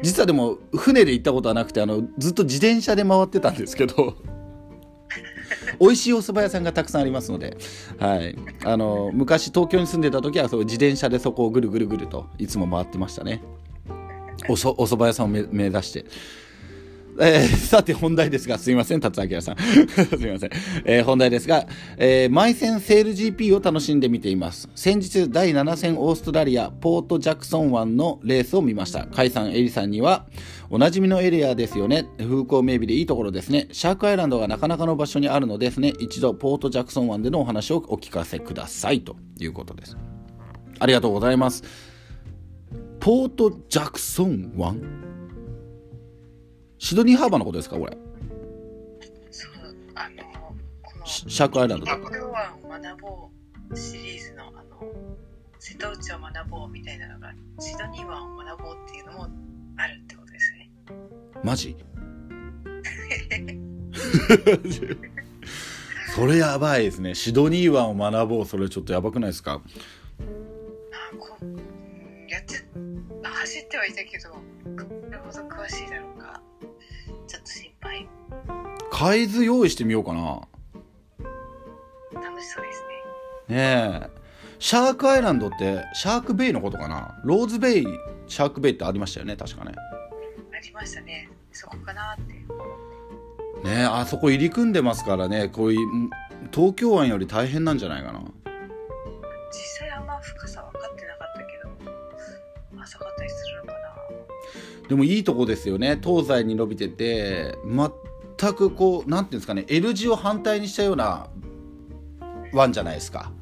[0.03, 4.17] 実はでも船で行ったことはなくてあのずっと自転車で回ってたんですけど
[5.81, 7.57] 美味しいお蕎麦屋さんがたくさんありますので、
[7.99, 13.43] はい、あの昔東京に住んでた時はそう自転車でそこをぐるぐるぐるといつも回ってましたね。
[14.49, 16.05] おそお蕎麦屋さんを目指して。
[17.19, 19.57] えー、さて本題ですが、すいません、達明さん。
[19.59, 20.51] すいません。
[20.85, 24.69] えー、本題ですが、えー、マイセール GP を楽しんで見ています。
[24.75, 29.07] 先日、第7戦オーストラリア、ポートジャクソン湾のレースを見ました。
[29.07, 30.27] カイさん、エリさんには、
[30.71, 32.07] おなじみのエリアですよね。
[32.19, 33.69] 風光明媚でいいところですね。
[33.73, 35.93] シャークアイランドがなかなかの場所にあるのですね。
[36.01, 39.03] 一度、ポートジャクソン湾でのお話をお聞かせください。
[39.03, 39.97] ということです。
[40.81, 41.63] ありがとうございます。
[42.99, 45.14] ポートジャクソン湾？
[46.85, 47.97] シドニーハーバーのことですかこれ？
[49.31, 49.53] そう
[49.95, 50.23] あの
[50.83, 52.31] このシャークアイランドとか学
[52.69, 53.31] 学ぼ
[53.71, 54.63] うシリーズのあの
[55.59, 59.29] 瀬戸内を学ぼうみたいなのがシドニー湾を学ぼうっていうのも
[59.79, 60.71] あるってことですね。
[61.43, 61.75] マジ？
[66.15, 67.15] それやばいですね。
[67.15, 69.55] シドニー湾を学ぼうそれちょっとやばくないですか？
[69.55, 69.61] あ
[71.19, 71.29] こ
[72.29, 72.57] やって
[73.23, 74.29] 走ってはいたけど
[74.77, 76.24] どれほど詳しいだろうか
[77.27, 78.09] ちょっと心配。
[78.91, 80.43] 海図用意してみようかな。
[82.21, 82.85] 楽しそうです
[83.49, 83.57] ね。
[83.57, 84.25] ねえ。
[84.59, 87.21] シャークアイランドってシャークベイのことかな？
[87.25, 87.87] ローズベイ
[88.27, 89.37] シャークベイってありましたよね？
[89.37, 89.73] 確かね。
[89.77, 91.29] ありましたね。
[91.53, 92.33] そこかなって。
[92.33, 95.49] ねえあそこ入り組んでますからね。
[95.49, 95.89] こういう
[96.53, 98.23] 東京湾より大変なんじゃないかな
[104.89, 105.99] でもいいとこですよね。
[106.03, 107.57] 東西に伸びてて
[108.39, 111.29] 全くこう何ていうんですかね L 字を反対にしたような
[112.53, 113.33] 湾じゃないですか。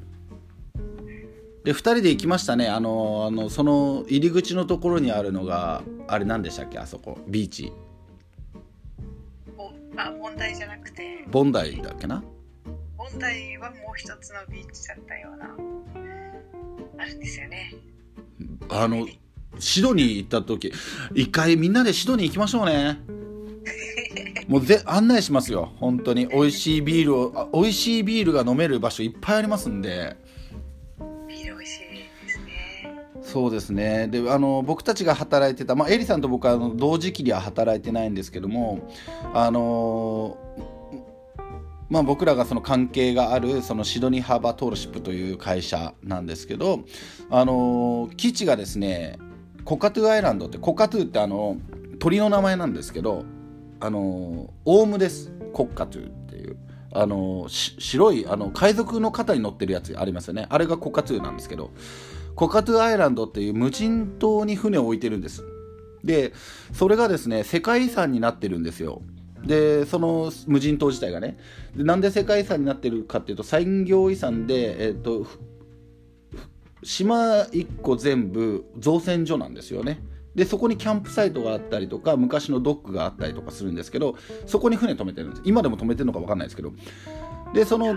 [1.65, 2.69] で2人で行きましたね。
[2.69, 7.73] あのあのその入り口のところにあるのがあれ何でしたっけあそこビーチ。
[9.97, 11.25] あ問題じゃなくて。
[11.31, 12.23] ボンダイだっけな？
[12.97, 15.55] ボンダイはもう一つのビーチだったような
[17.03, 17.75] あるんですよね。
[18.71, 19.07] あの
[19.59, 20.73] シドニー行った時
[21.15, 23.01] 一回みんなでシドニー行きましょうね。
[24.49, 25.73] もうぜ案内しますよ。
[25.77, 26.27] 本当に。
[26.27, 30.17] 美味しいビールを美味しいビールが飲める場所いっぱいありますんで。
[31.29, 31.81] ビール美味しい
[32.27, 33.23] ですね。
[33.23, 34.09] そうですね。
[34.09, 38.91] であの僕たちが働いてた、まあ、エリさんと僕はあの同時期には働いてないんですけども
[39.33, 40.37] あの
[41.89, 46.81] まあ、僕らがその関係があるそのシドニーハーバートールシップという会社なんですけど、
[47.29, 49.19] あの基地がですね
[49.65, 51.57] コカトゥアイランドってコカトゥってあの
[51.99, 53.25] 鳥の名前なんですけど
[53.81, 55.33] あのオウムです。
[55.53, 56.57] コッカトゥっていう。
[56.95, 60.47] あの白いあの海賊の肩に乗ってるやつありますよね。
[60.51, 61.71] あれがコカトゥなんですけど。
[62.35, 65.45] コカトゥアイランドっていう無人島に船を置いてるんです。
[66.03, 66.33] で
[66.73, 69.03] それがですね世界遺産になってるんですよ。
[69.45, 71.39] でその無人島自体がね。
[71.77, 75.27] でなんで世界遺産になってるかっていうと産業遺産で、えーと
[76.83, 80.03] 島1個全部造船所なんですよね。
[80.35, 84.17] でそこにキャンプサイトがあったりとか昔のドックがあったりとかするんですけど
[84.47, 85.43] そこに船止めてるんです。
[85.45, 86.73] 今でも止めてるのか分かんないですけど。
[87.55, 87.95] でその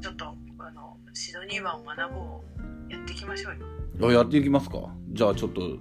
[0.00, 0.26] ちょっと
[0.58, 2.92] あのシドニー湾を学ぼう。
[2.92, 4.12] やっていきましょうよ。
[4.12, 4.78] やっていきますか。
[5.12, 5.78] じゃあちょっと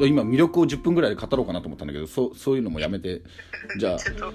[0.00, 3.22] 今魅力を10分ぐらいで語ろうかなと思ったんだけどそそういうのもやめて
[3.78, 3.98] じゃあ。
[4.00, 4.34] ちょっとこの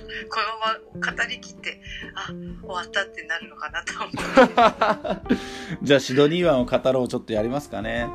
[0.61, 1.81] まま語りきって
[2.15, 5.35] あ終わったってなるのかなと思う。
[5.81, 8.07] じゃあシドニー湾を語ろうちょっとやりますかね。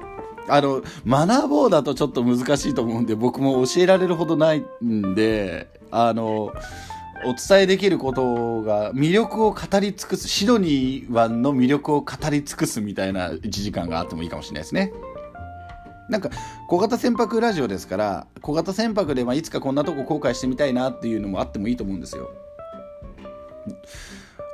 [0.48, 6.52] あの学ぼうだとちょっと難しいと思うんで僕も教えられるほどないんであの
[7.24, 14.92] お伝えできることが魅力を語り尽くすシドニー湾の魅力を語り尽くすみたいな1時間があってもいいかもしれないですね。
[16.08, 16.30] なんか
[16.68, 22.30] 小型船舶ラジオですから小型船舶でまあいつかこんなとこ後悔してみたいなっていうのもあってもいいと思うんですよ。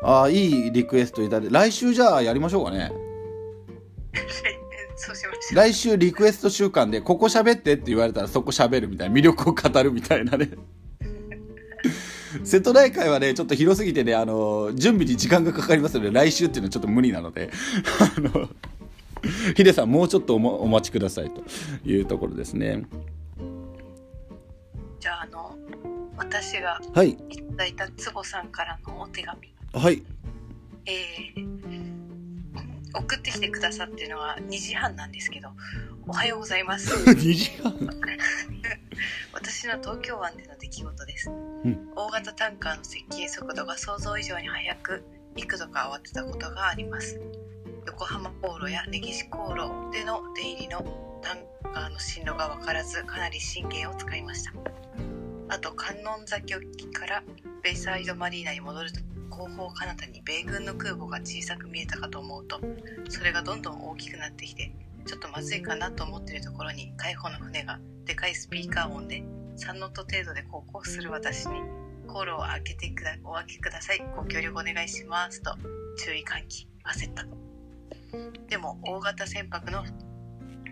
[0.03, 2.93] ああいいリクエストいただいて来週じゃあやりましょうかね。
[5.55, 10.51] 来週リクエスト週間でここ喋ってって言われたらそこ喋るみたいな魅力を語るみたいなね
[12.45, 17.51] 瀬戸内海はねちょっと広すぎてねあの準備に時間がかかりますので来週っていうのはちょっと無理なので
[18.17, 18.49] あの
[19.57, 21.43] ヒデさんもうちょっとお待ちくださいと
[21.85, 22.85] いうところですね。
[25.01, 25.57] じゃああの
[26.17, 27.11] 私がはい。
[27.11, 29.55] いただいた坪さんからのお手紙。
[29.73, 30.03] はい。
[30.87, 35.51] えー、送ってきてくださってるのは2時半なんですけど
[36.07, 36.95] おはようございます。
[37.11, 37.75] 2時半？
[39.33, 41.93] 私年の東京湾での出来事です、ん。
[41.95, 45.05] 大型タンカーの接近速度が想像以上に速く
[45.37, 47.21] 幾度か慌てたことがあります
[47.89, 50.85] 横浜航路や根岸航路での出入りの
[51.23, 54.53] タンカーの進路が分からずかなり神経を使いました。
[55.49, 57.23] あと観音崎沖から
[57.63, 59.01] ベイサイドマリーナに戻ると
[59.31, 62.61] 後方彼方に米軍の空母が小さく見えたかと思うと
[63.09, 64.71] それがどんどん大きくなってきて
[65.07, 69.25] ちょっとまずいかなと思ってるところに海保の船がでかいスピーカー音で
[69.57, 71.55] 3ノット程度で航行する私に
[72.07, 74.03] 航路を開けてくだお開けください。
[74.15, 75.55] ご協力お願いしますと
[76.05, 77.48] 注意喚起焦った
[78.49, 79.85] でも大型船舶の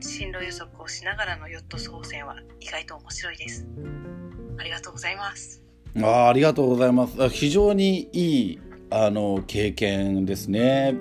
[0.01, 3.67] 進路予測をしながらのヨット操船は意外と面白いです。
[4.59, 5.63] ありがとうございます。
[5.97, 7.23] あーありがとうございます。
[7.23, 8.61] あ非常にいい
[8.91, 10.93] あの経験ですね。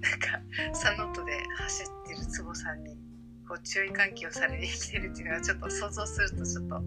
[0.00, 0.40] なんか
[0.74, 2.96] 3ノットで走ってる坪さんに
[3.48, 6.82] こう注意喚起をされに来てるっていうのはちょっと想像するとちょっと、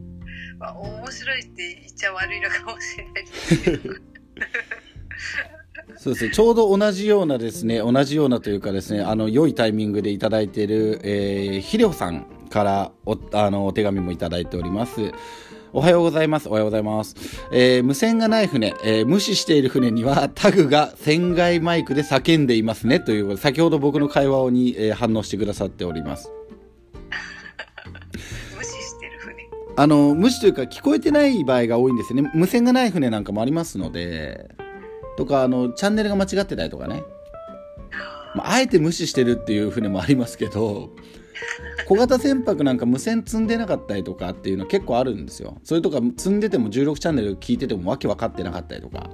[0.59, 4.16] まあ、面白いって言っちゃ悪いのかもしれないですけど
[5.97, 15.11] そうですねちょうど同じようなですね同じようなというかですねあの良いタイミングでいただいている、えー、ひろさんからおあのお手紙もいただいております
[15.73, 16.49] おはようございます。
[16.49, 17.15] おはようございます。
[17.51, 26.31] えー無線がない船、えー無視している船にはタグが船外マイクで叫んでいますねということで、先ほど僕の会話に、えー反応してくださっております。
[29.79, 32.31] あの、無視というか聞こえてない場合が多いんですよね。
[32.33, 34.49] 無線がない船なんかもありますので、
[35.17, 37.03] とか、あの、チャンネルが間違ってたりとかね。
[38.33, 40.89] まあ、えて無視してるっていう船もありますけど、
[41.87, 45.59] 小型船舶なんか無線積んでなかったりとかっていうの結構あるんですよ。
[45.63, 49.11] それとか積んでても16チャンネル聞いてても訳分かってなかったりとか。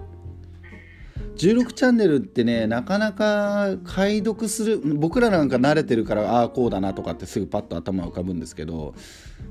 [1.35, 8.93] 16チャンネルってね、なかなか解読する、僕らなんか慣れてるから、ああ、こうだなとかってすぐパッと頭浮かぶんですけど、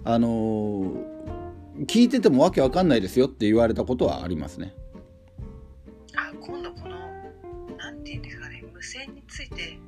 [0.05, 1.43] あのー
[1.87, 4.75] 聞いててもわけわかんないですよって言われたことはありますね。
[6.15, 6.97] あ今度この
[7.77, 9.79] なんていうんですかね無線について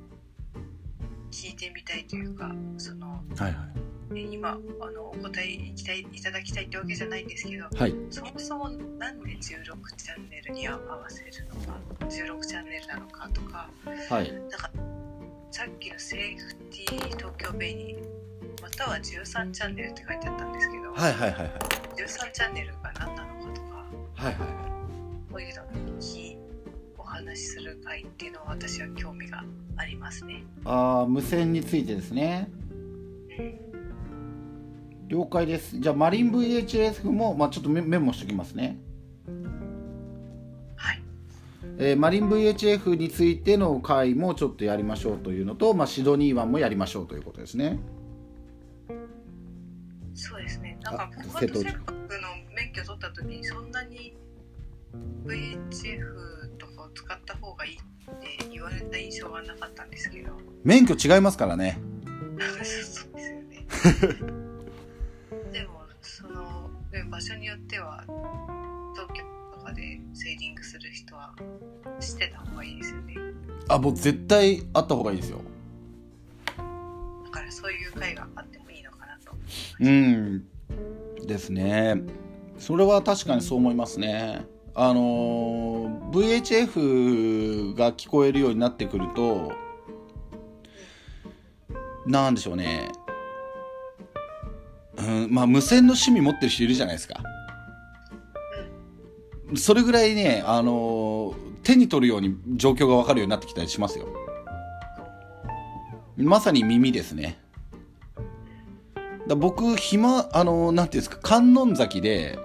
[1.30, 3.83] 聞いてみたいというかそのはいはい。
[4.16, 7.94] え今あのお答えいきたいいただきたいってわけじゃないんですけどはい。
[8.10, 13.68] そもそもなんで16チャンネルに合わせるのか16チャンネルなのかとか
[14.10, 14.32] はい。
[14.32, 14.70] なんか
[15.50, 17.96] さっきのセーフティー東京ベイに
[18.62, 21.50] または13チャンネルって書いてあったんですけど、はいはいはいはい。
[21.96, 24.64] 13チャンネルが何なのかとかはいはい
[25.30, 25.66] こういうのを
[26.00, 26.38] 聞き
[26.98, 29.44] お話しする会っていうのは私は興味が
[29.76, 30.44] ありますね。
[30.64, 32.48] ああ、無線についてですね。
[35.14, 35.78] 了解です。
[35.78, 38.76] じゃあ、マリン VHF も、まあ、ちょっとメメモしておきますね。
[40.76, 41.02] はい。
[41.78, 47.78] えーマリン VHF についての回もちょっとやりましょうというのと、まあ、シドニー湾もやりましょうということですね。
[50.14, 50.78] そうですね。
[50.82, 54.16] なんかあ小型瀬戸内船舶の免許取った時にそんなに
[55.26, 60.32] VHF とかを使った方がいいって言われた印象はなかったんですけど、
[60.64, 61.78] 免許違いますからね。
[62.62, 64.34] そうですよね。
[67.14, 68.02] 場所によっては
[68.92, 69.22] 東京
[69.56, 71.32] とかでセーリングする人は
[72.00, 73.14] してた方がいいですよね。
[73.68, 75.40] あ、もう絶対あった方がいいですよ。
[76.56, 79.30] だからそういう会があってもいいのかなと。
[79.78, 80.44] うん
[81.24, 82.02] ですね
[82.58, 89.52] それは確かにそう思いますねあの VHF が聞こえるようになってくると
[92.06, 92.90] なんでしょうね
[94.96, 97.20] うんまあ無線の趣味持ってる人いるじゃないですか。
[99.56, 104.08] それぐらいねあの手に取るように状況が分かるようになってきたりしますよ。
[106.16, 107.38] まさに耳ですね。
[109.26, 112.38] だ僕暇あのなんていうんですか観音崎で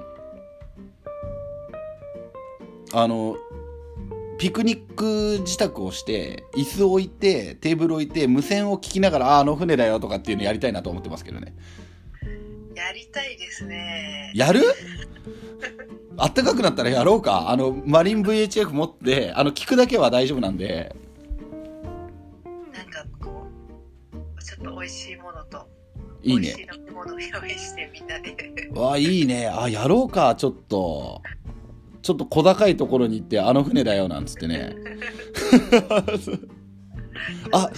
[2.94, 3.36] あの
[4.38, 11.54] ピクニック自宅をして椅子を置いてテーブル置いて無線を聞きながらああの船だよとかっていうのやりたいなと思ってますけどね。
[12.80, 14.32] やりたいですね。
[14.34, 14.62] やる？
[16.16, 17.50] あったかくなったらやろうか。
[17.50, 20.96] あのマリン VHF 持ってあの聞くだけは大丈夫なんで。
[22.74, 23.46] なんかこ
[24.40, 25.68] う、ちょっと美味しいものと、
[26.24, 26.42] いいね。
[26.42, 28.70] 美味しい飲み物を用意してみんなで。
[28.74, 29.48] わあいいね。
[29.48, 31.22] あやろうかちょっと。
[32.02, 34.74] ちょっと小高いところに行ってあの船だよなんつってね。
[37.52, 37.70] あ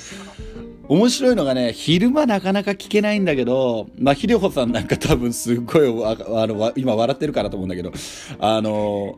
[0.91, 7.93] 面白いのがね昼間なかなか聞けないんだけどまあひりほさんなんか多分すっごいわあのわ今笑ってるからと思うんだけど
[8.39, 9.17] あの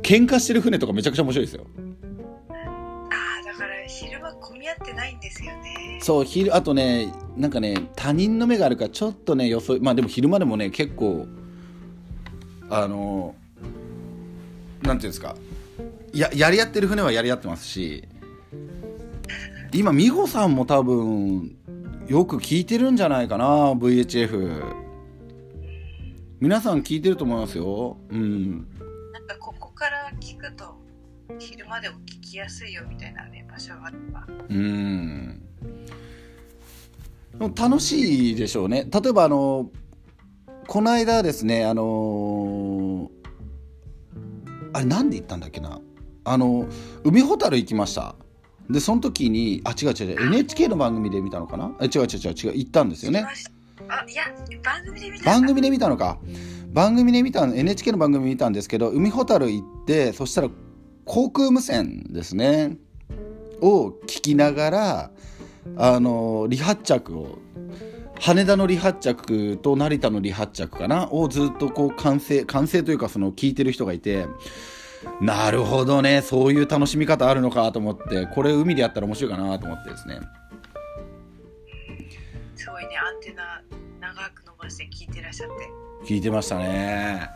[0.00, 1.66] 喧嘩してる船とかめちゃくちゃ面白いですよ。
[2.48, 5.98] ああ、だから昼間混み合ってないんですよね。
[6.00, 11.26] そう昼あとねなんかね他人の目があるからちょっとねよそまあでも昼間でもね結構
[12.70, 13.34] あの
[14.82, 15.36] なんていうんですか。
[16.14, 18.08] ややり合ってる船はやり合ってますし
[19.74, 21.56] 今美穂さんも多分
[22.06, 24.62] よく聞いてるんじゃないかな VHF
[26.38, 27.96] 皆さん聞いてると思いますよ。
[28.08, 28.68] うん。
[29.12, 30.76] なんかここから聞くと
[31.40, 34.24] 昼間でも聞きやすいよみたいなね場所があれば。
[34.48, 35.42] うん。
[37.56, 38.86] 楽しいでしょうね。
[38.88, 39.72] 例えばあの
[40.68, 43.10] この間ですねあの
[44.72, 45.80] あれなんで行ったんだっけな。
[46.26, 46.68] あの
[47.02, 48.14] 海ほたる行きました
[48.70, 51.72] でその時にあ違う違う違う NHK の番組で見たのかな？
[51.80, 53.26] え違う違う違う違う行ったんですよね。
[53.88, 54.24] あいや
[54.62, 56.18] 番組で見た番組で見たのか。
[56.72, 60.48] 番組で見た NHK の番組見たんですけど海ほたる行ってそしたら
[61.04, 62.78] 航空無線ですね。
[63.60, 65.10] を聞きながら
[65.76, 67.38] あの離発着を
[68.20, 71.08] 羽田の離発着と成田の離発着かな？
[71.12, 74.26] をずっとこう完成完成というかその聞いてる人がいて
[75.20, 76.22] なるほどね。
[76.22, 78.26] そういう楽しみ方あるのかと思って。
[78.26, 80.20] これ海でやったら面白いかなと思ってですね。
[82.56, 82.96] すごいね。
[82.96, 83.62] アンテナ
[84.00, 85.70] 長く伸ばして聞いてらっしゃって。
[86.06, 87.28] 聞いてましたね。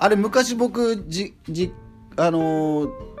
[0.00, 1.72] あれ昔僕じじ
[2.16, 3.18] あのー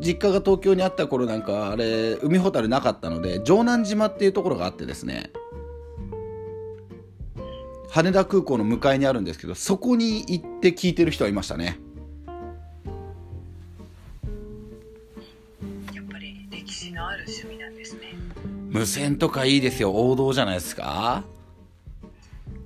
[0.00, 5.32] 実家が東京にあった頃なんかあれ海ほたるなかったので城南島っていうところがあってですね。
[7.90, 11.80] 羽田空港の向かいにあるんですけどそこに行って聞いてる人はいましたね
[18.70, 19.92] 無線とかいいですよ。
[19.92, 21.24] 王道じゃないですか？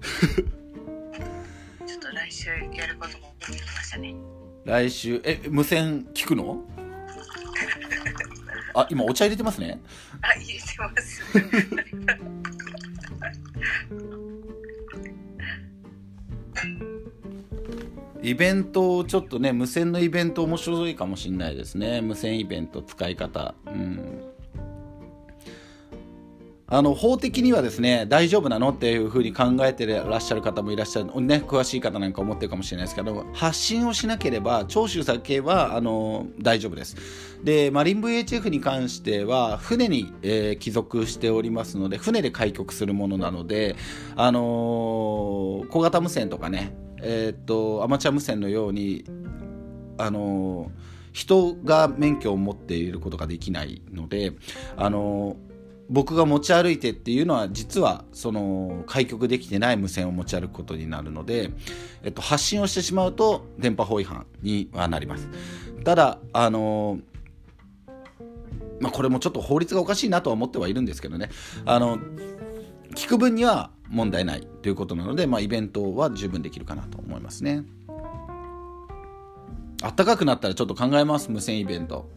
[1.86, 4.14] ちょっと来週やることも出てきましたね。
[4.64, 5.20] 来週？
[5.24, 6.62] え無線聞くの？
[8.76, 9.81] あ今お茶入れてますね。
[10.20, 11.22] あ入れてます。
[18.22, 22.01] イベントちょっとね無線のイベント面白いかもしれないですね。
[22.01, 23.55] 無線イベント使い方。
[23.66, 24.22] うん
[26.66, 31.20] あの法的にはですね大丈夫なのっていうふうに考えてらっしゃる方もいらっしゃる。
[31.20, 36.96] ね詳しい方なんか思ってるかもしれないですけど発信をしなければ聴取先はあの大丈夫です。
[37.44, 43.76] でマリン VHF に関しては船に、えー帰属しておりますので船で開局するものなので
[44.16, 49.04] あのー小型無線とかねえーっとアマチュア無線のように
[49.98, 50.70] あの
[51.12, 54.32] 人が免許を持っていることができないので
[54.76, 55.36] あの
[55.90, 61.51] 僕が持ち歩いてっていうのは実はその開局できてない無線を持ち歩くことになるので、
[62.02, 65.28] えっと、発信をしてしまうと電波法違反にはなります。
[65.85, 66.98] ただあの
[68.81, 71.31] まあ、これもちょっと法律がおかしいなとは思ってはいるんですけどね。
[71.65, 71.98] あの
[72.94, 77.65] 聞く分には問題ないということなので、まあ、イベントは十分できるかなと思いますね。
[79.82, 82.09] あったかくなったらちょっと考えます無線イベント。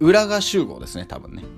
[0.00, 1.44] 浦賀集合ですね多分ね。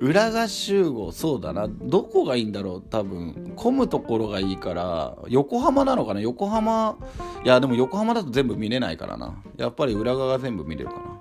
[0.00, 1.68] 浦賀集合そうだな。
[1.68, 3.52] どこがいいんだろう多分。
[3.54, 6.20] 混むところがいいから横浜なのかな？
[6.20, 6.96] 横浜
[7.44, 9.40] いやでも横浜だと全部見れないからな。
[9.56, 11.20] やっぱり浦賀が全部見れるかな。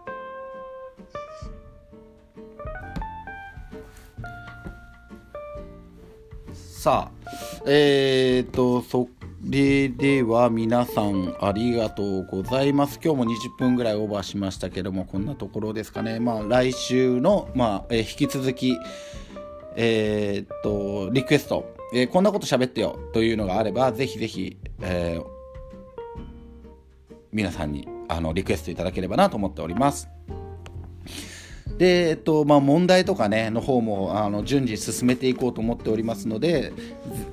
[6.55, 9.07] さあえー、とそ
[9.49, 12.99] れでは皆さんありがとうございます。
[13.03, 16.19] 今日も20分ぐらいオーバーしましたけどもこんなところですかね。
[16.19, 18.77] まあ来週の、まあえ引き続き
[19.75, 25.19] えーっとリクエスト、えーこんなこと喋ってよというのがあればぜひぜひ、え
[27.31, 30.07] 皆さんにあのリクエストいただければなと思っております。
[31.77, 36.73] で、えっとまあ、問題とかねの方もあの順次進めていこうと思っておりますので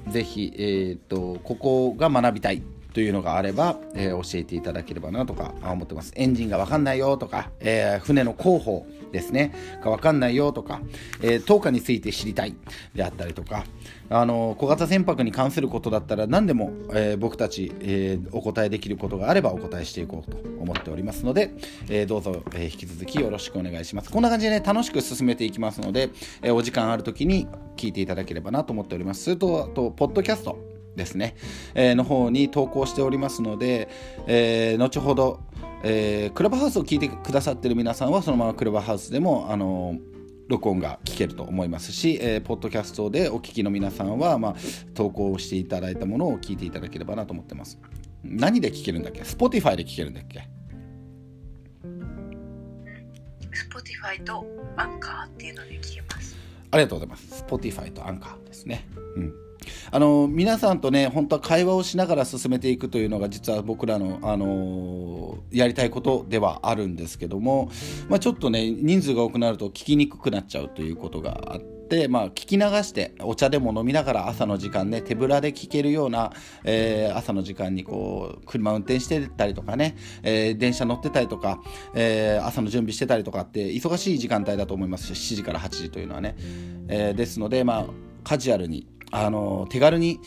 [0.09, 2.63] ぜぜひ、えーっとここが学びたい
[2.93, 6.13] というのがあれば、えー教えていただければなとか思ってます。
[6.17, 9.53] エンジンがわかんないよとか、えー船の広報ですね
[9.83, 10.81] がわかんないよとか、
[11.21, 12.55] えー、10日について知りたい
[12.95, 13.65] であったりとか
[14.13, 21.55] あの小型船舶に関することだったら何でも、えー僕たち、えーお答えできることがあればお答えしていこうと思っておりますので、
[21.89, 24.11] えーどうぞ、え引き続きよろしくお願いします。
[24.11, 26.11] こんな感じでね楽しく進めていきますので、
[26.43, 27.47] えお時間ある時に
[27.77, 29.23] 聞いていただければなと思っております。
[29.23, 30.59] それとあとポッドキャスト
[30.97, 31.37] ですね、
[31.75, 33.89] えの方に投稿しておりますので、
[34.27, 35.41] え後ほど、
[35.85, 39.97] えークラブハウスを聞いてくださってる皆さんはそのままクラブハウスでもあの
[40.51, 44.55] 録音が聞けると思いますし、えーポッドキャストでお聞きの皆さんは、まあ、
[44.95, 47.79] 投稿していただいたものを聞いていただければなと思ってます。
[48.25, 50.49] 何で聞けるんだっけ ?Spotify で聞けるんだっけ
[53.53, 54.45] ？Spotify と
[54.77, 56.37] アンカーっていうので聞けます。
[56.73, 57.45] ありがとうございます。
[57.45, 58.89] Spotify とアンカーですね。
[59.17, 59.50] うん
[59.91, 67.71] あの皆さんとね本当は会話をしながら進めていくというのが実は僕らの、あのやりたいことではあるんですけども、
[68.09, 71.81] まあ、ちょっとね人数が多くなると聞きにくくなっちゃうということがあって。
[72.09, 76.33] まあ、聞き流してお茶でも飲みながら朝の時間ね手ぶらで聞けるような、
[76.63, 81.61] えー、朝の時間にこう車運転してたりとかね、えー、電車乗ってたりとか、
[81.93, 86.37] えー、朝の準備してたりとかって忙しい時間帯だと思いますし7時から8時というのはね、
[86.87, 87.87] えですのでまあ
[88.23, 90.21] カジュアルにあの手軽に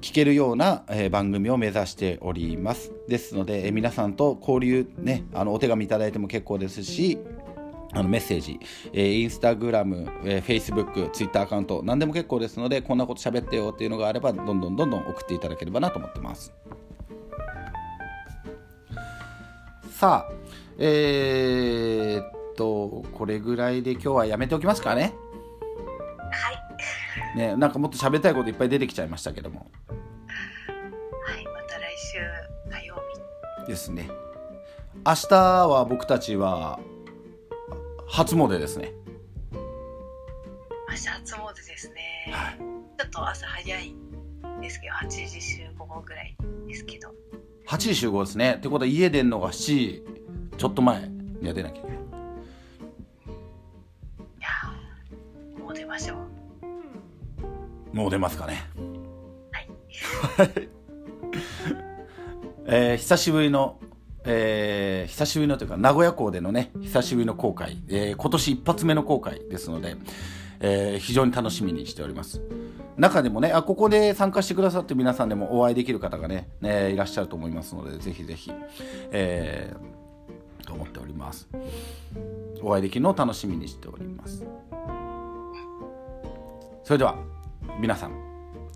[0.00, 7.18] 聞けるような、えー、番組を目指しておりますですので、えー、皆さんと交流ねあのお手紙いただいても結構ですし
[7.92, 8.60] あのメッセージ、
[8.92, 16.52] えー、インスタグラム、えー、フェイスブック、ツイッターアカウント、何でも結構ですので、こんなこと喋ってよっていうのがあれば、どんどんどんどん送っていただければなと思ってます。
[19.92, 20.32] さあ、
[20.78, 25.14] えー、っと、これぐらいで今日はやめておきますかね。
[26.30, 26.65] はい
[27.34, 29.70] ね、なんかもっと喋りたいこといっぱい出てきちゃいましたけども。
[29.88, 29.94] は
[31.38, 32.18] い、また来週
[32.70, 32.96] 火曜
[33.64, 33.68] 日。
[33.68, 34.08] ですね。
[35.04, 36.80] 明日は僕たちは
[38.08, 38.92] 初詣ですね。
[40.88, 42.32] 明日初詣ですね。
[42.32, 43.94] はい、ちょっと朝早い
[44.60, 46.36] ですけど、8時集合ぐらい
[46.66, 47.12] ですけど。
[47.66, 48.54] 8時集合ですね。
[48.54, 50.04] ってことは家出るのが7時
[50.56, 51.96] ちょっと前には出なきゃいけない。
[51.98, 52.00] い
[54.40, 54.48] や
[55.62, 56.35] もう出ましょう。
[57.92, 58.68] もう出ますかね。
[59.52, 59.68] はい。
[62.66, 63.78] えー、久しぶりの、
[64.24, 69.96] えー、久しぶりのというか、名古屋港でのね、久しぶりの航海、えー、今年一発目の航海ですので、
[70.60, 72.42] えー、非常に楽しみにしております。
[72.96, 78.50] 中でもね、あ、ここで参加してくださって皆さんでもお会いできる方がね、ねいらっしゃると思いますので、ぜひぜひ、
[79.12, 81.48] えー、と思っております。
[82.62, 84.44] お会いできるのを楽しみにしております。
[86.82, 87.16] それでは、
[87.80, 88.26] 皆さん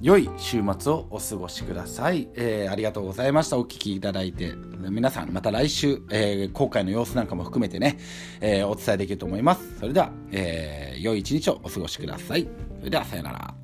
[0.00, 3.58] 良い週末をお過ごしください、えー、ありがとうございました。
[3.58, 4.54] お聞きいただいて。
[4.88, 7.98] 皆さんまた来週、えー、公開の様子なんかも含めてね、
[8.40, 9.78] えー、お伝えできると思います。
[9.78, 12.48] それでは、えー、良い一日をお過ごしください。
[12.78, 13.54] それではさような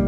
[0.00, 0.07] ら。